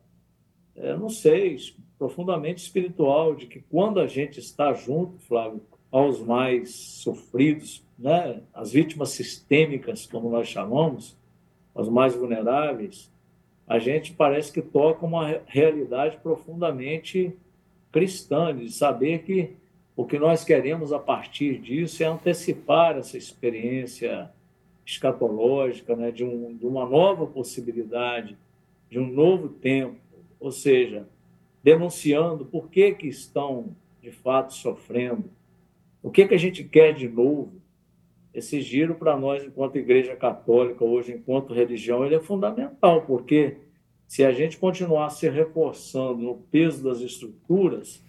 eu 0.75 0.99
não 0.99 1.09
sei, 1.09 1.57
profundamente 1.97 2.63
espiritual, 2.63 3.37
de 3.37 3.47
que 3.47 3.61
quando 3.61 4.01
a 4.01 4.09
gente 4.09 4.41
está 4.41 4.73
junto, 4.75 5.21
Flávio, 5.21 5.63
aos 5.89 6.21
mais 6.21 6.71
sofridos, 6.75 7.85
né, 7.97 8.43
as 8.53 8.73
vítimas 8.73 9.11
sistêmicas, 9.11 10.05
como 10.05 10.31
nós 10.31 10.49
chamamos, 10.49 11.17
as 11.77 11.89
mais 11.89 12.17
vulneráveis, 12.17 13.09
a 13.69 13.79
gente 13.79 14.13
parece 14.15 14.53
que 14.53 14.61
toca 14.61 15.07
uma 15.07 15.43
realidade 15.47 16.17
profundamente 16.17 17.37
cristã, 17.93 18.57
de 18.57 18.69
saber 18.73 19.23
que 19.23 19.57
o 20.01 20.07
que 20.07 20.19
nós 20.19 20.45
queremos 20.45 20.95
a 20.95 20.99
partir 20.99 21.59
disso 21.59 22.03
é 22.03 22.07
antecipar 22.07 22.97
essa 22.97 23.19
experiência 23.19 24.31
escatológica, 24.87 25.95
né, 25.95 26.11
de, 26.11 26.25
um, 26.25 26.57
de 26.57 26.67
uma 26.67 26.89
nova 26.89 27.27
possibilidade, 27.27 28.35
de 28.89 28.99
um 28.99 29.07
novo 29.07 29.51
tempo, 29.51 30.01
ou 30.41 30.51
seja, 30.51 31.07
denunciando 31.63 32.47
por 32.47 32.71
que, 32.71 32.93
que 32.93 33.09
estão 33.09 33.77
de 34.01 34.11
fato 34.11 34.55
sofrendo, 34.55 35.31
o 36.03 36.11
que, 36.11 36.27
que 36.27 36.35
a 36.35 36.39
gente 36.39 36.65
quer 36.65 36.95
de 36.95 37.07
novo. 37.07 37.61
Esse 38.33 38.63
giro 38.63 38.95
para 38.95 39.19
nós, 39.19 39.45
enquanto 39.45 39.77
Igreja 39.77 40.17
Católica, 40.17 40.83
hoje, 40.83 41.13
enquanto 41.13 41.53
religião, 41.53 42.07
ele 42.07 42.15
é 42.15 42.21
fundamental, 42.21 43.03
porque 43.03 43.59
se 44.09 44.25
a 44.25 44.33
gente 44.33 44.57
continuar 44.57 45.11
se 45.11 45.29
reforçando 45.29 46.23
no 46.23 46.37
peso 46.51 46.83
das 46.83 47.01
estruturas, 47.01 48.03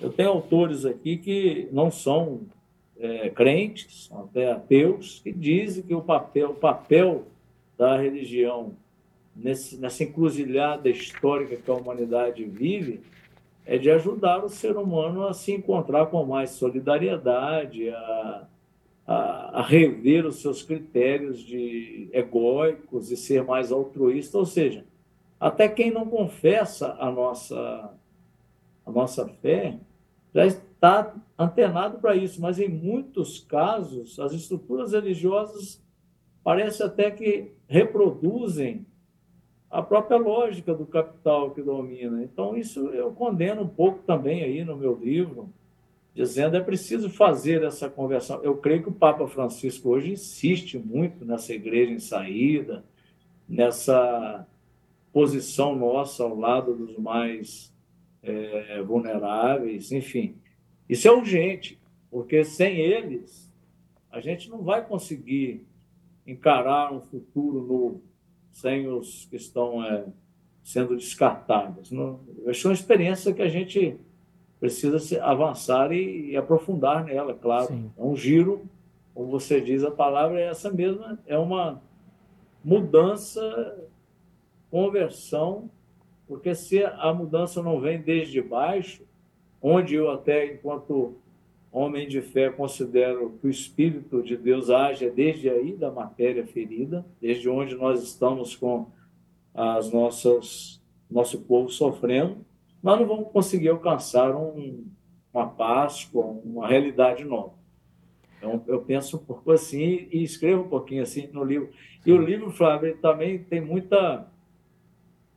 eu 0.00 0.10
tenho 0.10 0.30
autores 0.30 0.84
aqui 0.84 1.16
que 1.16 1.68
não 1.72 1.90
são 1.90 2.42
é, 2.98 3.30
crentes, 3.30 4.10
até 4.12 4.50
ateus, 4.50 5.20
que 5.22 5.32
dizem 5.32 5.82
que 5.82 5.94
o 5.94 6.02
papel, 6.02 6.50
o 6.50 6.54
papel 6.54 7.26
da 7.76 7.96
religião 7.96 8.72
nesse, 9.34 9.76
nessa 9.76 10.04
encruzilhada 10.04 10.88
histórica 10.88 11.56
que 11.56 11.70
a 11.70 11.74
humanidade 11.74 12.44
vive 12.44 13.00
é 13.64 13.76
de 13.76 13.90
ajudar 13.90 14.44
o 14.44 14.48
ser 14.48 14.76
humano 14.76 15.26
a 15.26 15.34
se 15.34 15.52
encontrar 15.52 16.06
com 16.06 16.24
mais 16.24 16.50
solidariedade, 16.50 17.90
a, 17.90 18.46
a, 19.06 19.60
a 19.60 19.62
rever 19.62 20.24
os 20.24 20.40
seus 20.40 20.62
critérios 20.62 21.40
de 21.40 22.08
egóicos 22.12 23.10
e 23.10 23.16
ser 23.16 23.44
mais 23.44 23.72
altruísta, 23.72 24.38
ou 24.38 24.46
seja, 24.46 24.84
até 25.38 25.68
quem 25.68 25.90
não 25.90 26.06
confessa 26.06 26.96
a 26.98 27.10
nossa 27.10 27.92
a 28.86 28.90
nossa 28.90 29.26
fé 29.26 29.78
já 30.32 30.46
está 30.46 31.14
antenado 31.38 31.98
para 31.98 32.14
isso, 32.14 32.40
mas 32.40 32.58
em 32.58 32.68
muitos 32.68 33.40
casos 33.40 34.18
as 34.20 34.32
estruturas 34.32 34.92
religiosas 34.92 35.82
parece 36.44 36.82
até 36.82 37.10
que 37.10 37.52
reproduzem 37.66 38.86
a 39.68 39.82
própria 39.82 40.16
lógica 40.16 40.72
do 40.72 40.86
capital 40.86 41.50
que 41.50 41.60
domina. 41.60 42.22
Então 42.22 42.56
isso 42.56 42.88
eu 42.90 43.10
condeno 43.12 43.62
um 43.62 43.68
pouco 43.68 43.98
também 44.06 44.42
aí 44.42 44.64
no 44.64 44.76
meu 44.76 44.94
livro, 44.94 45.50
dizendo 46.14 46.56
é 46.56 46.60
preciso 46.60 47.10
fazer 47.10 47.64
essa 47.64 47.90
conversão. 47.90 48.40
Eu 48.42 48.56
creio 48.56 48.84
que 48.84 48.88
o 48.88 48.92
Papa 48.92 49.26
Francisco 49.26 49.90
hoje 49.90 50.12
insiste 50.12 50.78
muito 50.78 51.24
nessa 51.24 51.52
igreja 51.52 51.92
em 51.92 51.98
saída, 51.98 52.84
nessa 53.48 54.46
posição 55.12 55.74
nossa 55.74 56.22
ao 56.22 56.38
lado 56.38 56.74
dos 56.74 56.96
mais 56.98 57.74
é, 58.22 58.82
vulneráveis, 58.82 59.92
enfim. 59.92 60.36
Isso 60.88 61.06
é 61.08 61.12
urgente, 61.12 61.80
porque 62.10 62.44
sem 62.44 62.78
eles 62.78 63.46
a 64.10 64.20
gente 64.20 64.48
não 64.48 64.62
vai 64.62 64.84
conseguir 64.84 65.66
encarar 66.26 66.92
um 66.92 67.00
futuro 67.00 67.62
novo 67.62 68.02
sem 68.50 68.88
os 68.88 69.26
que 69.26 69.36
estão 69.36 69.84
é, 69.84 70.06
sendo 70.64 70.96
descartados. 70.96 71.90
Não, 71.90 72.20
acho 72.46 72.66
uma 72.68 72.74
experiência 72.74 73.34
que 73.34 73.42
a 73.42 73.48
gente 73.48 73.98
precisa 74.58 75.22
avançar 75.22 75.92
e, 75.92 76.30
e 76.30 76.36
aprofundar 76.36 77.04
nela, 77.04 77.34
claro. 77.34 77.66
Sim. 77.66 77.92
É 77.96 78.02
um 78.02 78.16
giro, 78.16 78.66
como 79.14 79.28
você 79.28 79.60
diz, 79.60 79.84
a 79.84 79.90
palavra 79.90 80.40
é 80.40 80.48
essa 80.48 80.72
mesma, 80.72 81.18
é 81.26 81.38
uma 81.38 81.82
mudança, 82.64 83.86
conversão 84.70 85.70
porque 86.26 86.54
se 86.54 86.84
a 86.84 87.12
mudança 87.14 87.62
não 87.62 87.80
vem 87.80 88.00
desde 88.00 88.42
baixo, 88.42 89.02
onde 89.62 89.94
eu 89.94 90.10
até, 90.10 90.52
enquanto 90.52 91.16
homem 91.70 92.08
de 92.08 92.20
fé, 92.22 92.50
considero 92.50 93.38
que 93.40 93.46
o 93.46 93.50
Espírito 93.50 94.22
de 94.22 94.36
Deus 94.36 94.70
age 94.70 95.10
desde 95.10 95.50
aí 95.50 95.72
da 95.74 95.90
matéria 95.90 96.46
ferida, 96.46 97.04
desde 97.20 97.48
onde 97.48 97.74
nós 97.74 98.02
estamos 98.02 98.56
com 98.56 98.86
as 99.54 99.92
nossas 99.92 100.82
nosso 101.08 101.40
povo 101.42 101.68
sofrendo, 101.70 102.44
nós 102.82 102.98
não 102.98 103.06
vamos 103.06 103.28
conseguir 103.30 103.68
alcançar 103.68 104.34
um, 104.34 104.84
uma 105.32 105.46
Páscoa, 105.46 106.24
uma 106.44 106.66
realidade 106.66 107.24
nova. 107.24 107.54
Então, 108.38 108.62
eu 108.66 108.80
penso 108.80 109.16
um 109.16 109.20
pouco 109.20 109.50
assim 109.52 110.08
e 110.10 110.22
escrevo 110.22 110.62
um 110.62 110.68
pouquinho 110.68 111.02
assim 111.02 111.28
no 111.32 111.44
livro. 111.44 111.70
E 112.04 112.12
o 112.12 112.20
livro, 112.20 112.50
Flávio, 112.50 112.96
também 112.98 113.38
tem 113.38 113.60
muita 113.60 114.26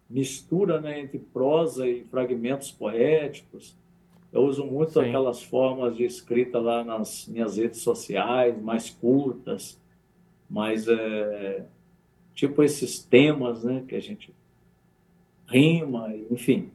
mistura 0.10 0.82
né, 0.82 1.00
entre 1.00 1.20
prosa 1.20 1.88
e 1.88 2.04
fragmentos 2.06 2.72
poéticos. 2.72 3.78
Eu 4.32 4.44
uso 4.44 4.66
muito 4.66 4.94
Sim. 4.94 5.02
aquelas 5.02 5.44
formas 5.44 5.96
de 5.96 6.04
escrita 6.04 6.60
lá 6.60 6.84
nas 6.84 7.28
minhas 7.28 7.58
redes 7.58 7.82
sociais, 7.82 8.60
mais 8.60 8.90
curtas, 8.90 9.80
mais 10.50 10.88
é, 10.88 11.66
tipo 12.34 12.64
esses 12.64 13.04
temas 13.04 13.64
né, 13.64 13.84
que 13.88 13.96
a 13.96 14.00
gente 14.00 14.34
rima, 15.48 16.14
enfim. 16.30 16.72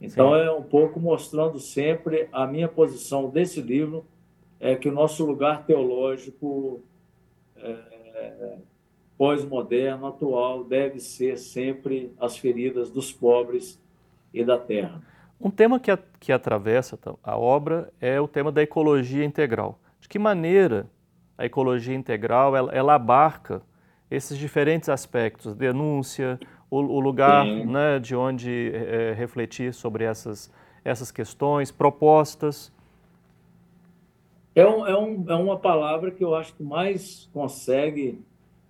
Então 0.00 0.34
Sim. 0.34 0.40
é 0.40 0.50
um 0.50 0.62
pouco 0.62 1.00
mostrando 1.00 1.58
sempre 1.58 2.28
a 2.32 2.46
minha 2.46 2.68
posição 2.68 3.30
desse 3.30 3.60
livro, 3.60 4.04
é 4.60 4.74
que 4.74 4.88
o 4.88 4.92
nosso 4.92 5.24
lugar 5.24 5.66
teológico 5.66 6.82
é, 7.56 8.55
pós-moderno, 9.16 10.06
atual, 10.06 10.64
deve 10.64 11.00
ser 11.00 11.38
sempre 11.38 12.12
as 12.20 12.36
feridas 12.36 12.90
dos 12.90 13.12
pobres 13.12 13.80
e 14.32 14.44
da 14.44 14.58
terra. 14.58 15.02
Um 15.40 15.50
tema 15.50 15.78
que, 15.78 15.90
a, 15.90 15.98
que 16.18 16.32
atravessa 16.32 16.98
a 17.22 17.36
obra 17.36 17.92
é 18.00 18.20
o 18.20 18.28
tema 18.28 18.50
da 18.50 18.62
ecologia 18.62 19.24
integral. 19.24 19.78
De 20.00 20.08
que 20.08 20.18
maneira 20.18 20.86
a 21.36 21.44
ecologia 21.44 21.94
integral 21.94 22.56
ela, 22.56 22.72
ela 22.72 22.94
abarca 22.94 23.62
esses 24.10 24.38
diferentes 24.38 24.88
aspectos, 24.88 25.54
denúncia, 25.54 26.38
o, 26.70 26.78
o 26.78 27.00
lugar 27.00 27.44
né, 27.44 27.98
de 27.98 28.14
onde 28.14 28.72
é, 28.72 29.12
refletir 29.12 29.74
sobre 29.74 30.04
essas, 30.04 30.50
essas 30.84 31.10
questões, 31.10 31.70
propostas? 31.70 32.72
É, 34.54 34.66
um, 34.66 34.86
é, 34.86 34.98
um, 34.98 35.24
é 35.28 35.34
uma 35.34 35.58
palavra 35.58 36.10
que 36.10 36.24
eu 36.24 36.34
acho 36.34 36.54
que 36.54 36.62
mais 36.62 37.28
consegue 37.32 38.24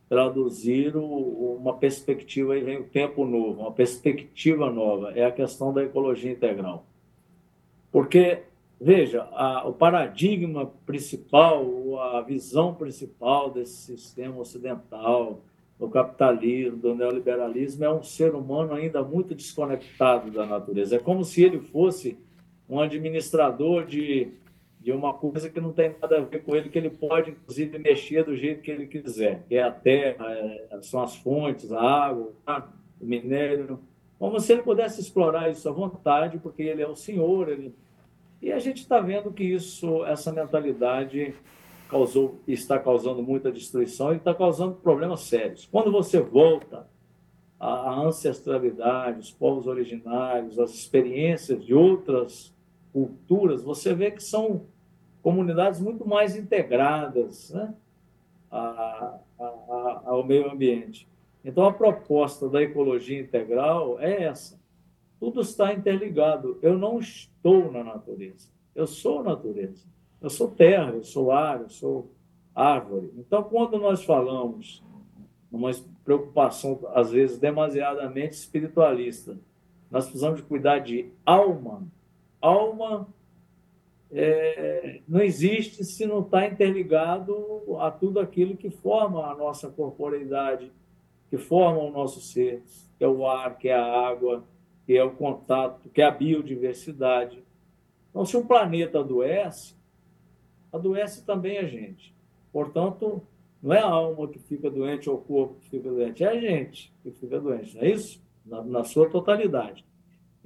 traduzir 0.09 0.97
uma 0.97 1.75
perspectiva, 1.75 2.55
aí 2.55 2.61
vem 2.63 2.79
o 2.79 2.85
tempo 2.85 3.25
novo, 3.25 3.63
uma 3.63 3.73
perspectiva 3.73 4.71
nova, 4.71 5.13
é 5.13 5.25
a 5.25 5.33
questão 5.33 5.73
da 5.73 5.83
ecologia 5.83 6.31
integral. 6.31 6.87
Porque, 7.91 8.43
veja, 8.81 9.23
a, 9.33 9.67
o 9.67 9.73
paradigma 9.73 10.71
principal, 10.85 11.99
a 11.99 12.21
visão 12.21 12.75
principal 12.75 13.51
desse 13.51 13.97
sistema 13.97 14.39
ocidental, 14.39 15.41
do 15.79 15.89
capitalismo, 15.89 16.79
do 16.79 16.95
neoliberalismo, 16.95 17.85
é 17.85 17.93
um 17.93 18.03
ser 18.03 18.35
humano 18.35 18.73
ainda 18.73 19.03
muito 19.03 19.35
desconectado 19.35 20.31
da 20.31 20.47
natureza. 20.47 20.97
É 20.97 20.99
como 20.99 21.25
se 21.25 21.43
ele 21.43 21.61
fosse 21.61 22.17
um 22.69 22.81
administrador 22.81 23.85
de 23.85 24.33
de 24.87 24.93
uma 24.93 25.13
coisa 25.13 25.51
que 25.51 25.61
não 25.61 25.73
tem 25.73 25.97
nada 26.01 26.19
a 26.19 26.21
ver 26.21 26.45
com 26.45 26.55
ele, 26.55 26.69
que 26.69 26.79
ele 26.79 26.91
pode, 26.91 27.33
inclusive, 27.33 27.77
mexer 27.77 28.23
do 28.23 28.37
jeito 28.37 28.63
que 28.63 28.71
ele 28.71 28.87
quiser, 28.87 29.43
que 29.49 29.57
é 29.57 29.65
a 29.65 29.73
terra, 29.73 30.25
é, 30.31 30.79
são 30.81 31.03
as 31.03 31.17
fontes, 31.17 31.73
a 31.73 31.81
água, 31.83 32.33
tá? 32.45 32.73
o 33.01 33.05
minério, 33.05 33.81
como 34.17 34.39
se 34.39 34.53
ele 34.53 34.63
pudesse 34.63 35.01
explorar 35.01 35.51
isso 35.51 35.69
à 35.69 35.73
vontade, 35.73 36.39
porque 36.39 36.63
ele 36.63 36.83
é 36.83 36.87
o 36.87 36.95
Senhor. 36.95 37.49
Ele... 37.49 37.75
E 38.41 38.53
a 38.53 38.61
gente 38.61 38.77
está 38.77 39.01
vendo 39.01 39.33
que 39.33 39.43
isso, 39.43 40.05
essa 40.05 40.33
mentalidade 40.33 41.35
causou, 41.91 42.41
está 42.47 42.79
causando 42.79 43.25
muita 43.25 43.51
destruição 43.51 44.13
e 44.13 44.19
está 44.19 44.33
causando 44.33 44.77
problemas 44.77 45.23
sérios. 45.23 45.67
Quando 45.67 45.91
você 45.91 46.21
volta 46.21 46.87
à 47.59 47.93
ancestralidade, 48.03 49.19
os 49.19 49.33
povos 49.33 49.67
originários, 49.67 50.61
as 50.61 50.71
experiências 50.71 51.65
de 51.65 51.75
outras 51.75 52.55
culturas, 52.93 53.65
você 53.65 53.93
vê 53.93 54.13
que 54.13 54.23
são 54.23 54.65
comunidades 55.27 55.81
muito 55.81 56.07
mais 56.07 56.37
integradas 56.37 57.51
né, 57.51 57.75
a, 58.49 59.19
a, 59.41 60.03
ao 60.05 60.23
meio 60.23 60.49
ambiente. 60.49 61.09
Então, 61.45 61.67
a 61.67 61.73
proposta 61.73 62.49
da 62.49 62.63
ecologia 62.63 63.19
integral 63.19 63.99
é 63.99 64.23
essa. 64.23 64.57
Tudo 65.19 65.41
está 65.41 65.75
interligado. 65.75 66.61
Eu 66.63 66.79
não 66.79 67.01
estou 67.01 67.73
na 67.73 67.83
natureza. 67.83 68.51
Eu 68.73 68.87
sou 68.87 69.25
natureza. 69.25 69.85
Eu 70.23 70.31
sou 70.31 70.49
terra, 70.49 70.93
eu 70.93 71.03
sou 71.03 71.33
ar, 71.33 71.61
eu 71.61 71.71
sou 71.71 72.09
árvore. 72.55 73.13
Então, 73.19 73.43
quando 73.43 73.79
nós 73.79 74.05
falamos 74.05 74.81
uma 75.51 75.73
preocupação, 76.05 76.79
às 76.95 77.11
vezes, 77.11 77.37
demasiadamente 77.37 78.37
espiritualista, 78.37 79.37
nós 79.91 80.05
precisamos 80.05 80.41
cuidar 80.41 80.79
de 80.79 81.11
alma. 81.25 81.83
Alma 82.41 83.09
é, 84.19 85.01
não 85.07 85.21
existe 85.21 85.85
se 85.85 86.07
não 86.07 86.21
está 86.21 86.47
interligado 86.47 87.77
a 87.79 87.91
tudo 87.91 88.19
aquilo 88.19 88.57
que 88.57 88.71
forma 88.71 89.31
a 89.31 89.35
nossa 89.35 89.69
corporeidade, 89.69 90.73
que 91.29 91.37
forma 91.37 91.81
o 91.83 91.91
nosso 91.91 92.23
ser, 92.23 92.63
que 92.97 93.05
é 93.05 93.09
o 93.09 93.27
ar, 93.27 93.59
que 93.59 93.69
é 93.69 93.75
a 93.75 93.85
água, 93.85 94.43
que 94.87 94.97
é 94.97 95.05
o 95.05 95.11
contato, 95.11 95.91
que 95.91 96.01
é 96.01 96.07
a 96.07 96.11
biodiversidade. 96.11 97.45
Então, 98.09 98.25
se 98.25 98.35
um 98.39 98.47
planeta 98.47 99.01
adoece, 99.01 99.77
adoece 100.73 101.27
também 101.27 101.59
a 101.59 101.67
gente. 101.67 102.15
Portanto, 102.51 103.23
não 103.63 103.75
é 103.75 103.81
a 103.81 103.87
alma 103.87 104.29
que 104.29 104.39
fica 104.39 104.71
doente 104.71 105.11
ou 105.11 105.17
o 105.17 105.21
corpo 105.21 105.57
que 105.61 105.69
fica 105.69 105.91
doente, 105.91 106.25
é 106.25 106.29
a 106.29 106.41
gente 106.41 106.91
que 107.03 107.11
fica 107.11 107.39
doente, 107.39 107.77
não 107.77 107.83
é 107.83 107.91
isso? 107.91 108.25
Na, 108.47 108.63
na 108.63 108.85
sua 108.85 109.11
totalidade. 109.11 109.85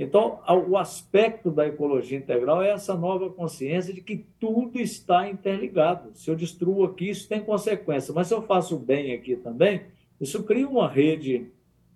Então, 0.03 0.41
o 0.67 0.79
aspecto 0.79 1.51
da 1.51 1.69
ecologia 1.69 2.17
integral 2.17 2.63
é 2.63 2.71
essa 2.71 2.95
nova 2.95 3.29
consciência 3.29 3.93
de 3.93 4.01
que 4.01 4.25
tudo 4.41 4.81
está 4.81 5.29
interligado. 5.29 6.11
Se 6.15 6.31
eu 6.31 6.35
destruo 6.35 6.85
aqui, 6.85 7.11
isso 7.11 7.29
tem 7.29 7.43
consequência, 7.43 8.15
mas 8.15 8.27
se 8.27 8.33
eu 8.33 8.41
faço 8.41 8.79
bem 8.79 9.13
aqui 9.13 9.37
também, 9.37 9.83
isso 10.19 10.43
cria 10.45 10.67
uma 10.67 10.89
rede 10.89 11.49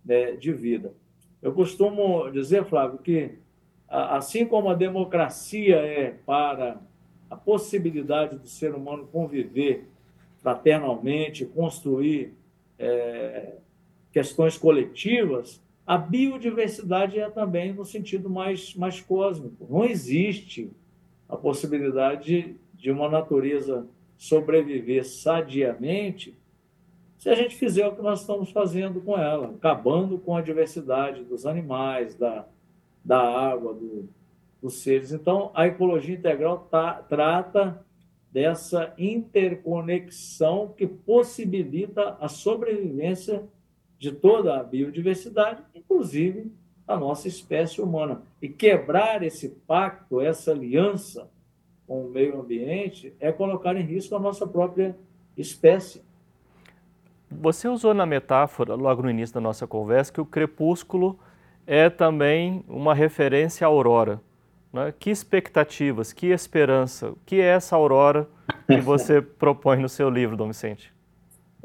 né, 0.04 0.32
de 0.32 0.52
vida. 0.52 0.92
Eu 1.40 1.54
costumo 1.54 2.30
dizer, 2.30 2.66
Flávio, 2.66 2.98
que 2.98 3.38
assim 3.88 4.44
como 4.44 4.68
a 4.68 4.74
democracia 4.74 5.76
é 5.76 6.10
para 6.26 6.78
a 7.30 7.36
possibilidade 7.36 8.36
do 8.36 8.46
ser 8.46 8.74
humano 8.74 9.08
conviver 9.10 9.88
fraternalmente, 10.42 11.46
construir 11.46 12.34
é, 12.78 13.54
questões 14.12 14.58
coletivas, 14.58 15.63
a 15.86 15.98
biodiversidade 15.98 17.18
é 17.18 17.28
também 17.28 17.72
no 17.72 17.84
sentido 17.84 18.30
mais, 18.30 18.74
mais 18.74 19.00
cósmico. 19.00 19.66
Não 19.68 19.84
existe 19.84 20.70
a 21.28 21.36
possibilidade 21.36 22.56
de, 22.72 22.90
uma 22.90 23.08
natureza 23.08 23.86
sobreviver 24.16 25.04
sadiamente 25.04 26.36
se 27.18 27.28
a 27.28 27.34
gente 27.34 27.56
fizer 27.56 27.86
o 27.86 27.94
que 27.94 28.02
nós 28.02 28.20
estamos 28.20 28.50
fazendo 28.50 29.00
com 29.00 29.16
ela, 29.16 29.48
acabando 29.48 30.18
com 30.18 30.36
a 30.36 30.42
diversidade 30.42 31.24
dos 31.24 31.46
animais, 31.46 32.14
da, 32.14 32.46
da 33.02 33.18
água, 33.18 33.72
do, 33.72 34.08
dos 34.60 34.82
seres. 34.82 35.12
Então, 35.12 35.50
a 35.54 35.66
ecologia 35.66 36.14
integral 36.14 36.66
tá, 36.70 36.94
trata 37.08 37.82
dessa 38.30 38.92
interconexão 38.98 40.74
que 40.76 40.86
possibilita 40.86 42.16
a 42.20 42.28
sobrevivência 42.28 43.44
de 44.04 44.12
toda 44.12 44.60
a 44.60 44.62
biodiversidade, 44.62 45.62
inclusive 45.74 46.52
a 46.86 46.94
nossa 46.94 47.26
espécie 47.26 47.80
humana. 47.80 48.20
E 48.40 48.50
quebrar 48.50 49.22
esse 49.22 49.48
pacto, 49.48 50.20
essa 50.20 50.50
aliança 50.50 51.30
com 51.86 52.04
o 52.04 52.10
meio 52.10 52.38
ambiente, 52.38 53.14
é 53.18 53.32
colocar 53.32 53.74
em 53.76 53.82
risco 53.82 54.14
a 54.14 54.18
nossa 54.18 54.46
própria 54.46 54.94
espécie. 55.36 56.02
Você 57.30 57.66
usou 57.66 57.94
na 57.94 58.04
metáfora, 58.04 58.74
logo 58.74 59.02
no 59.02 59.10
início 59.10 59.34
da 59.34 59.40
nossa 59.40 59.66
conversa, 59.66 60.12
que 60.12 60.20
o 60.20 60.26
crepúsculo 60.26 61.18
é 61.66 61.88
também 61.88 62.62
uma 62.68 62.94
referência 62.94 63.66
à 63.66 63.68
aurora. 63.68 64.20
Né? 64.70 64.92
Que 64.98 65.10
expectativas, 65.10 66.12
que 66.12 66.26
esperança, 66.26 67.10
o 67.10 67.18
que 67.24 67.40
é 67.40 67.46
essa 67.46 67.74
aurora 67.74 68.28
que 68.66 68.80
você 68.82 69.22
propõe 69.22 69.78
no 69.78 69.88
seu 69.88 70.10
livro, 70.10 70.36
Dom 70.36 70.48
Vicente? 70.48 70.93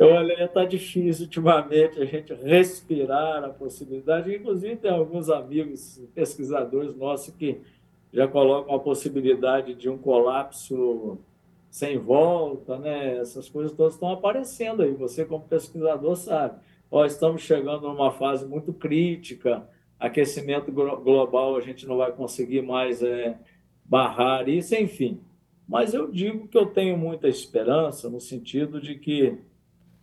Olha, 0.02 0.46
está 0.46 0.64
difícil 0.64 1.26
ultimamente 1.26 2.00
a 2.02 2.06
gente 2.06 2.34
respirar 2.34 3.44
a 3.44 3.50
possibilidade. 3.50 4.34
Inclusive, 4.34 4.78
tem 4.78 4.92
alguns 4.92 5.30
amigos 5.30 6.02
pesquisadores 6.16 6.96
nossos 6.96 7.36
que 7.36 7.60
já 8.14 8.26
colocam 8.26 8.74
a 8.74 8.80
possibilidade 8.80 9.76
de 9.76 9.90
um 9.90 9.98
colapso 9.98 11.18
sem 11.70 11.98
volta, 11.98 12.80
né? 12.80 13.18
Essas 13.18 13.50
coisas 13.50 13.74
todas 13.74 13.96
estão 13.96 14.10
aparecendo 14.10 14.84
aí. 14.84 14.94
Você, 14.94 15.26
como 15.26 15.44
pesquisador, 15.44 16.16
sabe. 16.16 16.62
Ó, 16.90 17.06
estamos 17.06 17.42
chegando 17.42 17.90
numa 17.90 18.12
fase 18.12 18.48
muito 18.48 18.72
crítica. 18.72 19.68
Aquecimento 20.00 20.72
global, 20.72 21.58
a 21.58 21.62
gente 21.62 21.86
não 21.86 21.98
vai 21.98 22.14
conseguir 22.14 22.62
mais 22.62 23.04
é, 23.04 23.38
barrar 23.84 24.48
isso, 24.48 24.74
enfim. 24.76 25.20
Mas 25.68 25.94
eu 25.94 26.10
digo 26.10 26.48
que 26.48 26.58
eu 26.58 26.68
tenho 26.68 26.98
muita 26.98 27.28
esperança 27.28 28.10
no 28.10 28.22
sentido 28.22 28.80
de 28.80 28.96
que 28.96 29.38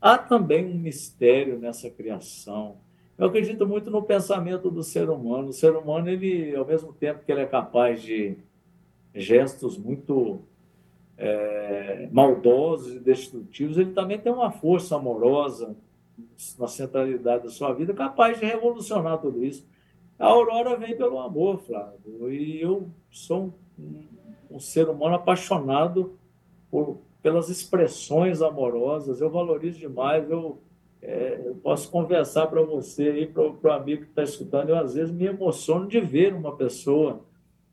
há 0.07 0.16
também 0.16 0.64
um 0.66 0.79
mistério 0.79 1.59
nessa 1.59 1.90
criação. 1.90 2.77
Eu 3.19 3.27
acredito 3.27 3.66
muito 3.66 3.90
no 3.90 4.03
pensamento 4.03 4.71
do 4.71 4.83
ser 4.83 5.11
humano. 5.11 5.49
O 5.49 5.53
ser 5.53 5.75
humano, 5.75 6.09
ele, 6.09 6.55
ao 6.55 6.64
mesmo 6.64 6.92
tempo 6.92 7.25
que 7.25 7.33
ele 7.33 7.40
é 7.40 7.47
capaz 7.47 8.03
de 8.03 8.38
gestos 9.12 9.77
muito 9.77 10.42
é, 11.19 12.09
maldosos 12.12 12.95
e 12.95 13.01
destrutivos, 13.01 13.79
ele 13.79 13.92
também 13.92 14.19
tem 14.19 14.33
uma 14.33 14.53
força 14.53 14.95
amorosa 14.95 15.77
na 16.59 16.69
centralidade 16.69 17.45
da 17.45 17.51
sua 17.51 17.73
vida, 17.73 17.92
capaz 17.92 18.38
de 18.38 18.47
revolucionar 18.47 19.19
tudo 19.19 19.45
isso. 19.45 19.66
A 20.19 20.27
aurora 20.27 20.77
vem 20.77 20.97
pelo 20.97 21.19
amor, 21.19 21.59
Flávio, 21.59 22.31
e 22.31 22.61
eu 22.61 22.88
sou 23.11 23.53
um, 23.79 24.05
um 24.53 24.61
ser 24.61 24.88
humano 24.88 25.16
apaixonado 25.16 26.16
por, 26.71 26.99
pelas 27.27 27.49
expressões 27.49 28.41
amorosas, 28.41 29.21
eu 29.21 29.29
valorizo 29.29 29.81
demais, 29.81 30.31
eu, 30.31 30.61
é, 31.03 31.43
eu 31.45 31.57
posso 31.57 31.91
conversar 31.91 32.47
para 32.47 32.62
você 32.62 33.23
e 33.23 33.27
para 33.27 33.43
o 33.43 33.73
amigo 33.73 34.03
que 34.03 34.11
está 34.11 34.23
escutando, 34.23 34.69
eu 34.69 34.79
às 34.79 34.95
vezes 34.95 35.12
me 35.12 35.27
emociono 35.27 35.89
de 35.89 35.99
ver 35.99 36.33
uma 36.33 36.55
pessoa, 36.55 37.25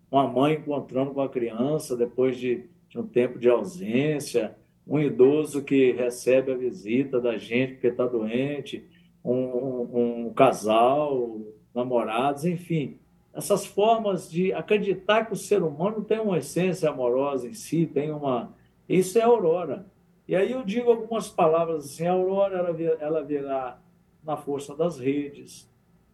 uma 0.10 0.28
mãe 0.28 0.56
encontrando 0.56 1.12
com 1.12 1.22
a 1.22 1.30
criança 1.30 1.96
depois 1.96 2.36
de, 2.36 2.66
de 2.90 2.98
um 2.98 3.06
tempo 3.06 3.38
de 3.38 3.48
ausência, 3.48 4.56
um 4.88 5.00
idoso 5.00 5.62
que 5.62 5.92
recebe 5.92 6.52
a 6.52 6.58
visita 6.58 7.22
da 7.22 7.38
gente 7.38 7.74
porque 7.74 7.90
está 7.90 8.08
doente, 8.08 8.84
um, 9.24 9.36
um, 9.36 10.26
um, 10.26 10.34
casal, 10.34 11.42
namorados, 11.76 12.44
enfim. 12.44 12.98
Essas 13.32 13.68
formas 13.68 14.28
de 14.32 14.52
acreditar 14.52 15.26
que 15.26 15.34
o 15.34 15.38
ser 15.38 15.62
humano 15.62 16.04
tem 16.04 16.20
uma 16.20 16.40
essência 16.40 16.90
amorosa 16.90 17.48
em 17.48 17.54
si, 17.54 17.86
tem 17.86 18.12
uma. 18.12 18.52
Isso 18.88 19.18
é 19.18 19.22
aurora. 19.22 19.86
E 20.28 20.36
aí 20.36 20.52
eu 20.52 20.64
digo 20.64 20.90
algumas 20.90 21.30
palavras 21.30 21.86
assim: 21.86 22.08
a 22.08 22.14
aurora 22.14 22.58
ela, 22.58 22.78
ela 23.00 23.24
virá 23.24 23.80
na 24.24 24.38
força 24.38 24.76
das 24.76 24.98
redes. 24.98 25.70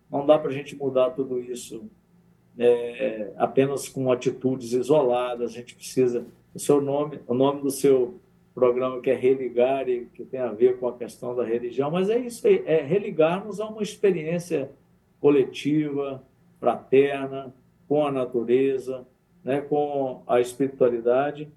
Não 0.10 0.26
dá 0.26 0.38
para 0.38 0.50
a 0.50 0.54
gente 0.54 0.76
mudar 0.76 1.12
tudo 1.12 1.40
isso 1.40 1.90
é, 2.58 3.32
apenas 3.38 3.88
com 3.88 4.12
atitudes 4.12 4.74
isoladas. 4.74 5.52
A 5.52 5.54
gente 5.54 5.76
precisa. 5.76 6.26
O 6.54 6.60
seu 6.60 6.82
nome, 6.82 7.20
o 7.28 7.34
nome 7.36 7.62
do 7.62 7.70
seu 7.70 8.20
programa 8.56 9.00
que 9.02 9.10
é 9.10 9.16
Religar, 9.16 9.88
e 9.88 10.08
que 10.08 10.26
tem 10.26 10.40
a 10.40 10.52
ver 10.52 10.80
com 10.80 10.88
a 10.88 10.98
questão 10.98 11.36
da 11.36 11.46
religião, 11.46 11.90
mas 11.90 12.10
é 12.10 12.18
isso 12.18 12.46
aí, 12.46 12.64
é 12.66 12.82
religarmos 12.82 13.62
a 13.62 13.68
uma 13.68 13.82
experiência 13.82 14.70
coletiva, 15.22 16.22
fraterna, 16.60 17.54
com 17.88 18.06
a 18.06 18.12
natureza, 18.12 19.08
né, 19.44 19.62
com 19.62 20.24
a 20.28 20.42
espiritualidade. 20.42 21.50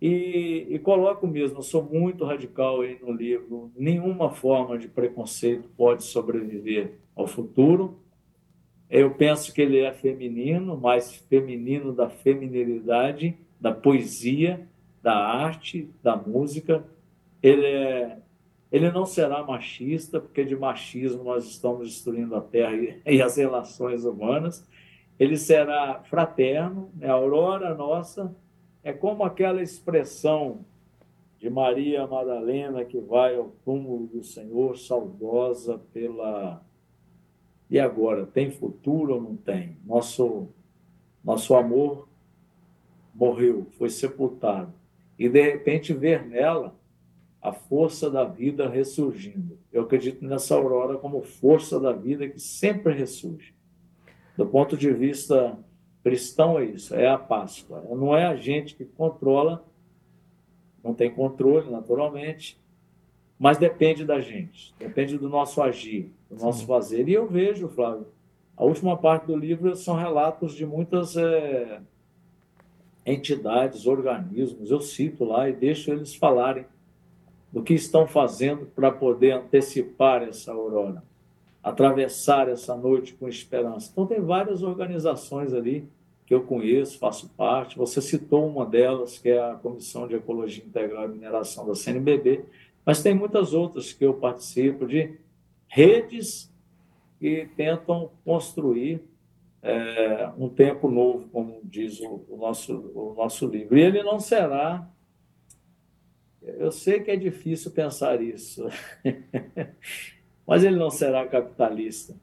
E, 0.00 0.66
e 0.70 0.78
coloco 0.78 1.26
mesmo, 1.26 1.62
sou 1.62 1.82
muito 1.82 2.24
radical 2.24 2.80
aí 2.80 2.98
no 3.02 3.12
livro, 3.12 3.70
nenhuma 3.76 4.30
forma 4.30 4.78
de 4.78 4.88
preconceito 4.88 5.68
pode 5.76 6.04
sobreviver 6.04 6.94
ao 7.14 7.26
futuro. 7.26 8.00
Eu 8.88 9.10
penso 9.12 9.52
que 9.52 9.60
ele 9.60 9.78
é 9.78 9.92
feminino, 9.92 10.76
mais 10.76 11.14
feminino 11.14 11.92
da 11.92 12.08
feminilidade, 12.08 13.36
da 13.60 13.72
poesia, 13.72 14.66
da 15.02 15.14
arte, 15.14 15.90
da 16.02 16.16
música. 16.16 16.82
Ele, 17.42 17.66
é, 17.66 18.18
ele 18.72 18.90
não 18.90 19.04
será 19.04 19.44
machista, 19.44 20.18
porque 20.18 20.44
de 20.44 20.56
machismo 20.56 21.22
nós 21.22 21.44
estamos 21.44 21.88
destruindo 21.88 22.34
a 22.34 22.40
terra 22.40 22.74
e, 22.74 23.00
e 23.16 23.22
as 23.22 23.36
relações 23.36 24.04
humanas. 24.06 24.66
Ele 25.18 25.36
será 25.36 26.02
fraterno, 26.04 26.90
é 27.00 27.08
a 27.08 27.12
aurora 27.12 27.74
nossa, 27.74 28.34
é 28.82 28.92
como 28.92 29.24
aquela 29.24 29.62
expressão 29.62 30.64
de 31.38 31.48
Maria 31.48 32.06
Madalena 32.06 32.84
que 32.84 32.98
vai 32.98 33.36
ao 33.36 33.52
túmulo 33.64 34.06
do 34.06 34.22
Senhor, 34.22 34.76
saudosa 34.76 35.80
pela. 35.92 36.62
E 37.70 37.78
agora, 37.78 38.26
tem 38.26 38.50
futuro 38.50 39.14
ou 39.14 39.20
não 39.20 39.36
tem? 39.36 39.76
Nosso, 39.86 40.48
nosso 41.24 41.54
amor 41.54 42.08
morreu, 43.14 43.66
foi 43.78 43.88
sepultado 43.90 44.72
e 45.18 45.28
de 45.28 45.42
repente 45.42 45.92
ver 45.92 46.26
nela 46.26 46.74
a 47.42 47.52
força 47.52 48.10
da 48.10 48.24
vida 48.24 48.68
ressurgindo. 48.68 49.58
Eu 49.72 49.82
acredito 49.82 50.24
nessa 50.24 50.54
aurora 50.54 50.96
como 50.98 51.22
força 51.22 51.78
da 51.78 51.92
vida 51.92 52.28
que 52.28 52.40
sempre 52.40 52.94
ressurge. 52.94 53.54
Do 54.36 54.46
ponto 54.46 54.76
de 54.76 54.90
vista 54.92 55.58
cristão 56.02 56.58
é 56.58 56.64
isso, 56.64 56.94
é 56.94 57.08
a 57.08 57.18
Páscoa. 57.18 57.84
Não 57.90 58.16
é 58.16 58.26
a 58.26 58.36
gente 58.36 58.74
que 58.74 58.84
controla, 58.84 59.64
não 60.82 60.94
tem 60.94 61.10
controle 61.10 61.70
naturalmente, 61.70 62.58
mas 63.38 63.58
depende 63.58 64.04
da 64.04 64.20
gente, 64.20 64.74
depende 64.78 65.16
do 65.16 65.28
nosso 65.28 65.62
agir, 65.62 66.12
do 66.28 66.36
nosso 66.36 66.60
Sim. 66.60 66.66
fazer. 66.66 67.08
E 67.08 67.12
eu 67.12 67.26
vejo, 67.26 67.68
Flávio, 67.68 68.06
a 68.56 68.64
última 68.64 68.96
parte 68.96 69.26
do 69.26 69.36
livro 69.36 69.74
são 69.74 69.96
relatos 69.96 70.54
de 70.54 70.66
muitas 70.66 71.16
é, 71.16 71.80
entidades, 73.06 73.86
organismos, 73.86 74.70
eu 74.70 74.80
cito 74.80 75.24
lá 75.24 75.48
e 75.48 75.52
deixo 75.54 75.90
eles 75.90 76.14
falarem 76.14 76.66
do 77.50 77.62
que 77.62 77.74
estão 77.74 78.06
fazendo 78.06 78.66
para 78.66 78.92
poder 78.92 79.32
antecipar 79.32 80.22
essa 80.22 80.52
aurora, 80.52 81.02
atravessar 81.62 82.48
essa 82.48 82.74
noite 82.74 83.14
com 83.14 83.28
esperança. 83.28 83.90
Então, 83.92 84.06
tem 84.06 84.20
várias 84.20 84.62
organizações 84.62 85.52
ali 85.52 85.88
que 86.26 86.34
eu 86.34 86.42
conheço, 86.42 86.98
faço 86.98 87.28
parte. 87.30 87.76
Você 87.76 88.00
citou 88.00 88.46
uma 88.46 88.64
delas, 88.64 89.18
que 89.18 89.30
é 89.30 89.42
a 89.42 89.54
Comissão 89.54 90.06
de 90.06 90.14
Ecologia 90.14 90.64
Integral 90.64 91.06
e 91.06 91.08
Mineração 91.08 91.66
da 91.66 91.74
CNBB, 91.74 92.44
mas 92.84 93.02
tem 93.02 93.14
muitas 93.14 93.52
outras 93.52 93.92
que 93.92 94.04
eu 94.04 94.14
participo 94.14 94.86
de 94.86 95.18
redes 95.66 96.50
que 97.18 97.48
tentam 97.56 98.10
construir 98.24 99.02
é, 99.62 100.30
um 100.38 100.48
tempo 100.48 100.90
novo, 100.90 101.28
como 101.28 101.60
diz 101.64 102.00
o, 102.00 102.24
o, 102.28 102.36
nosso, 102.36 102.74
o 102.94 103.14
nosso 103.14 103.46
livro. 103.46 103.76
E 103.76 103.82
ele 103.82 104.02
não 104.02 104.18
será. 104.18 104.88
Eu 106.42 106.72
sei 106.72 107.00
que 107.00 107.10
é 107.10 107.16
difícil 107.16 107.70
pensar 107.70 108.22
isso, 108.22 108.66
mas 110.46 110.64
ele 110.64 110.76
não 110.76 110.90
será 110.90 111.26
capitalista. 111.26 112.14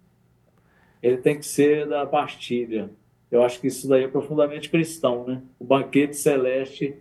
Ele 1.01 1.17
tem 1.17 1.37
que 1.37 1.45
ser 1.45 1.87
da 1.87 2.05
partilha. 2.05 2.89
Eu 3.29 3.43
acho 3.43 3.59
que 3.59 3.67
isso 3.67 3.87
daí 3.87 4.03
é 4.03 4.07
profundamente 4.07 4.69
cristão, 4.69 5.25
né? 5.25 5.41
O 5.59 5.65
banquete 5.65 6.15
celeste 6.15 6.95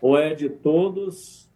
ou 0.00 0.16
é 0.16 0.34
de 0.34 0.48
todos, 0.48 1.48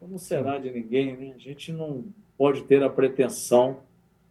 ou 0.00 0.08
não 0.08 0.18
será 0.18 0.58
de 0.58 0.70
ninguém, 0.70 1.16
né? 1.16 1.32
A 1.34 1.38
gente 1.38 1.72
não 1.72 2.04
pode 2.36 2.62
ter 2.62 2.82
a 2.82 2.88
pretensão 2.88 3.80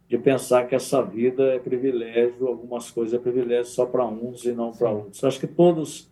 de 0.08 0.16
pensar 0.16 0.66
que 0.66 0.74
essa 0.74 1.02
vida 1.02 1.54
é 1.54 1.58
privilégio, 1.58 2.48
algumas 2.48 2.90
coisas 2.90 3.12
é 3.12 3.22
privilégio 3.22 3.66
só 3.66 3.84
para 3.84 4.06
uns 4.06 4.44
e 4.44 4.52
não 4.52 4.72
para 4.72 4.90
outros. 4.90 5.22
Acho 5.22 5.38
que 5.38 5.46
todos 5.46 6.10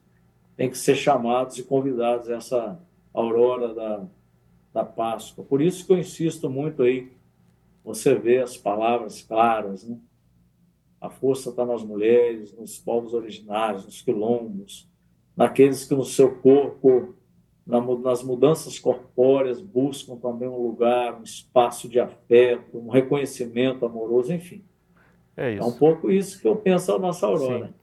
têm 0.57 0.69
que 0.69 0.77
ser 0.77 0.95
chamados 0.95 1.59
e 1.59 1.63
convidados 1.63 2.29
a 2.29 2.37
essa 2.37 2.81
aurora 3.13 3.73
da, 3.73 4.07
da 4.77 4.85
Páscoa. 4.85 5.43
Por 5.43 5.63
isso 5.63 5.87
que 5.87 5.93
eu 5.95 5.99
insisto 5.99 6.51
muito 6.51 6.83
aí, 6.83 7.11
você 7.83 8.15
vê 8.15 8.43
as 8.43 8.59
palavras 8.59 9.23
claras, 9.23 9.89
né? 9.89 9.97
A 11.01 11.09
força 11.09 11.49
está 11.49 11.65
nas 11.65 11.83
mulheres, 11.83 12.53
nos 12.53 12.79
povos 12.79 13.15
originários, 13.15 13.87
nos 13.87 14.03
quilombos, 14.03 14.87
naqueles 15.35 15.87
que 15.87 15.95
no 15.95 16.05
seu 16.05 16.37
corpo 16.41 17.15
nas 17.67 18.23
mudanças 18.23 18.79
corpóreas, 18.79 19.61
buscam 19.61 20.15
também 20.17 20.47
um 20.47 20.63
lugar, 20.63 21.19
um 21.19 21.25
espaço 21.25 21.89
de 21.89 21.99
afeto, 21.99 22.79
um 22.79 22.91
reconhecimento 22.91 23.85
amoroso, 23.85 24.33
enfim. 24.33 24.63
É 25.37 25.53
isso. 25.55 25.65
É 25.65 25.67
um 25.67 25.73
pouco 25.73 26.09
isso 26.09 26.41
que 26.41 26.47
eu 26.47 26.55
penso 26.55 26.95
a 26.95 26.99
nossa 26.99 27.27
Aurora. 27.27 27.67
Sim. 27.67 27.75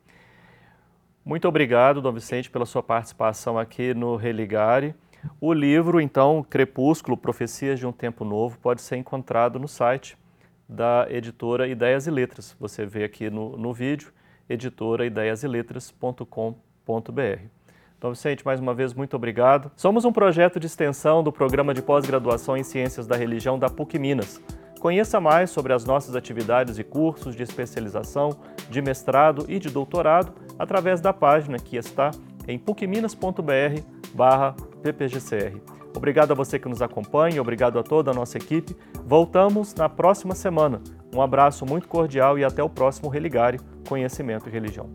Muito 1.26 1.48
obrigado, 1.48 2.02
Dom 2.02 2.14
Vicente, 2.14 2.50
pela 2.50 2.66
sua 2.66 2.82
participação 2.82 3.60
aqui 3.60 3.94
no 3.94 4.16
Religare. 4.16 4.96
O 5.40 5.54
livro, 5.54 6.02
então, 6.02 6.44
Crepúsculo, 6.48 7.18
Profecias 7.18 7.80
de 7.80 7.86
um 7.86 7.92
Tempo 7.92 8.26
Novo, 8.26 8.58
pode 8.60 8.82
ser 8.82 8.98
encontrado 8.98 9.60
no 9.60 9.68
site 9.68 10.18
da 10.68 11.06
editora 11.10 11.68
Ideias 11.68 12.08
e 12.08 12.12
Letras. 12.12 12.56
Você 12.60 12.84
vê 12.86 13.04
aqui 13.04 13.30
no, 13.30 13.58
no 13.58 13.74
vídeo, 13.74 14.12
editoraideiaseletras.com.br. 14.50 17.42
Então, 17.98 18.12
Vicente, 18.12 18.46
mais 18.46 18.60
uma 18.60 18.74
vez, 18.74 18.94
muito 18.94 19.16
obrigado. 19.16 19.72
Somos 19.78 20.04
um 20.04 20.12
projeto 20.12 20.60
de 20.60 20.68
extensão 20.68 21.24
do 21.24 21.32
programa 21.32 21.74
de 21.74 21.82
pós-graduação 21.82 22.58
em 22.58 22.64
Ciências 22.64 23.08
da 23.08 23.16
Religião 23.16 23.58
da 23.58 23.70
PUC 23.70 23.98
Minas. 23.98 24.42
Conheça 24.82 25.22
mais 25.22 25.50
sobre 25.50 25.72
as 25.72 25.86
nossas 25.86 26.14
atividades 26.14 26.78
e 26.78 26.84
cursos 26.84 27.34
de 27.34 27.44
especialização, 27.44 28.38
de 28.70 28.82
mestrado 28.82 29.46
e 29.48 29.58
de 29.58 29.70
doutorado 29.70 30.34
através 30.60 31.00
da 31.00 31.14
página 31.14 31.58
que 31.58 31.78
está 31.78 32.12
em 32.46 32.60
pucminas.br 32.60 33.82
barra 34.14 34.54
ppgcr. 34.84 35.58
Obrigado 35.96 36.32
a 36.32 36.36
você 36.36 36.60
que 36.60 36.68
nos 36.68 36.82
acompanha, 36.82 37.42
obrigado 37.42 37.80
a 37.80 37.84
toda 37.84 38.12
a 38.12 38.14
nossa 38.14 38.38
equipe. 38.38 38.76
Voltamos 39.06 39.74
na 39.76 39.88
próxima 39.88 40.36
semana. 40.36 40.82
Um 41.16 41.22
abraço 41.22 41.66
muito 41.66 41.88
cordial 41.88 42.38
e 42.38 42.44
até 42.44 42.62
o 42.64 42.70
próximo 42.70 43.10
Religare 43.10 43.60
Conhecimento 43.88 44.50
e 44.50 44.52
Religião. 44.52 44.90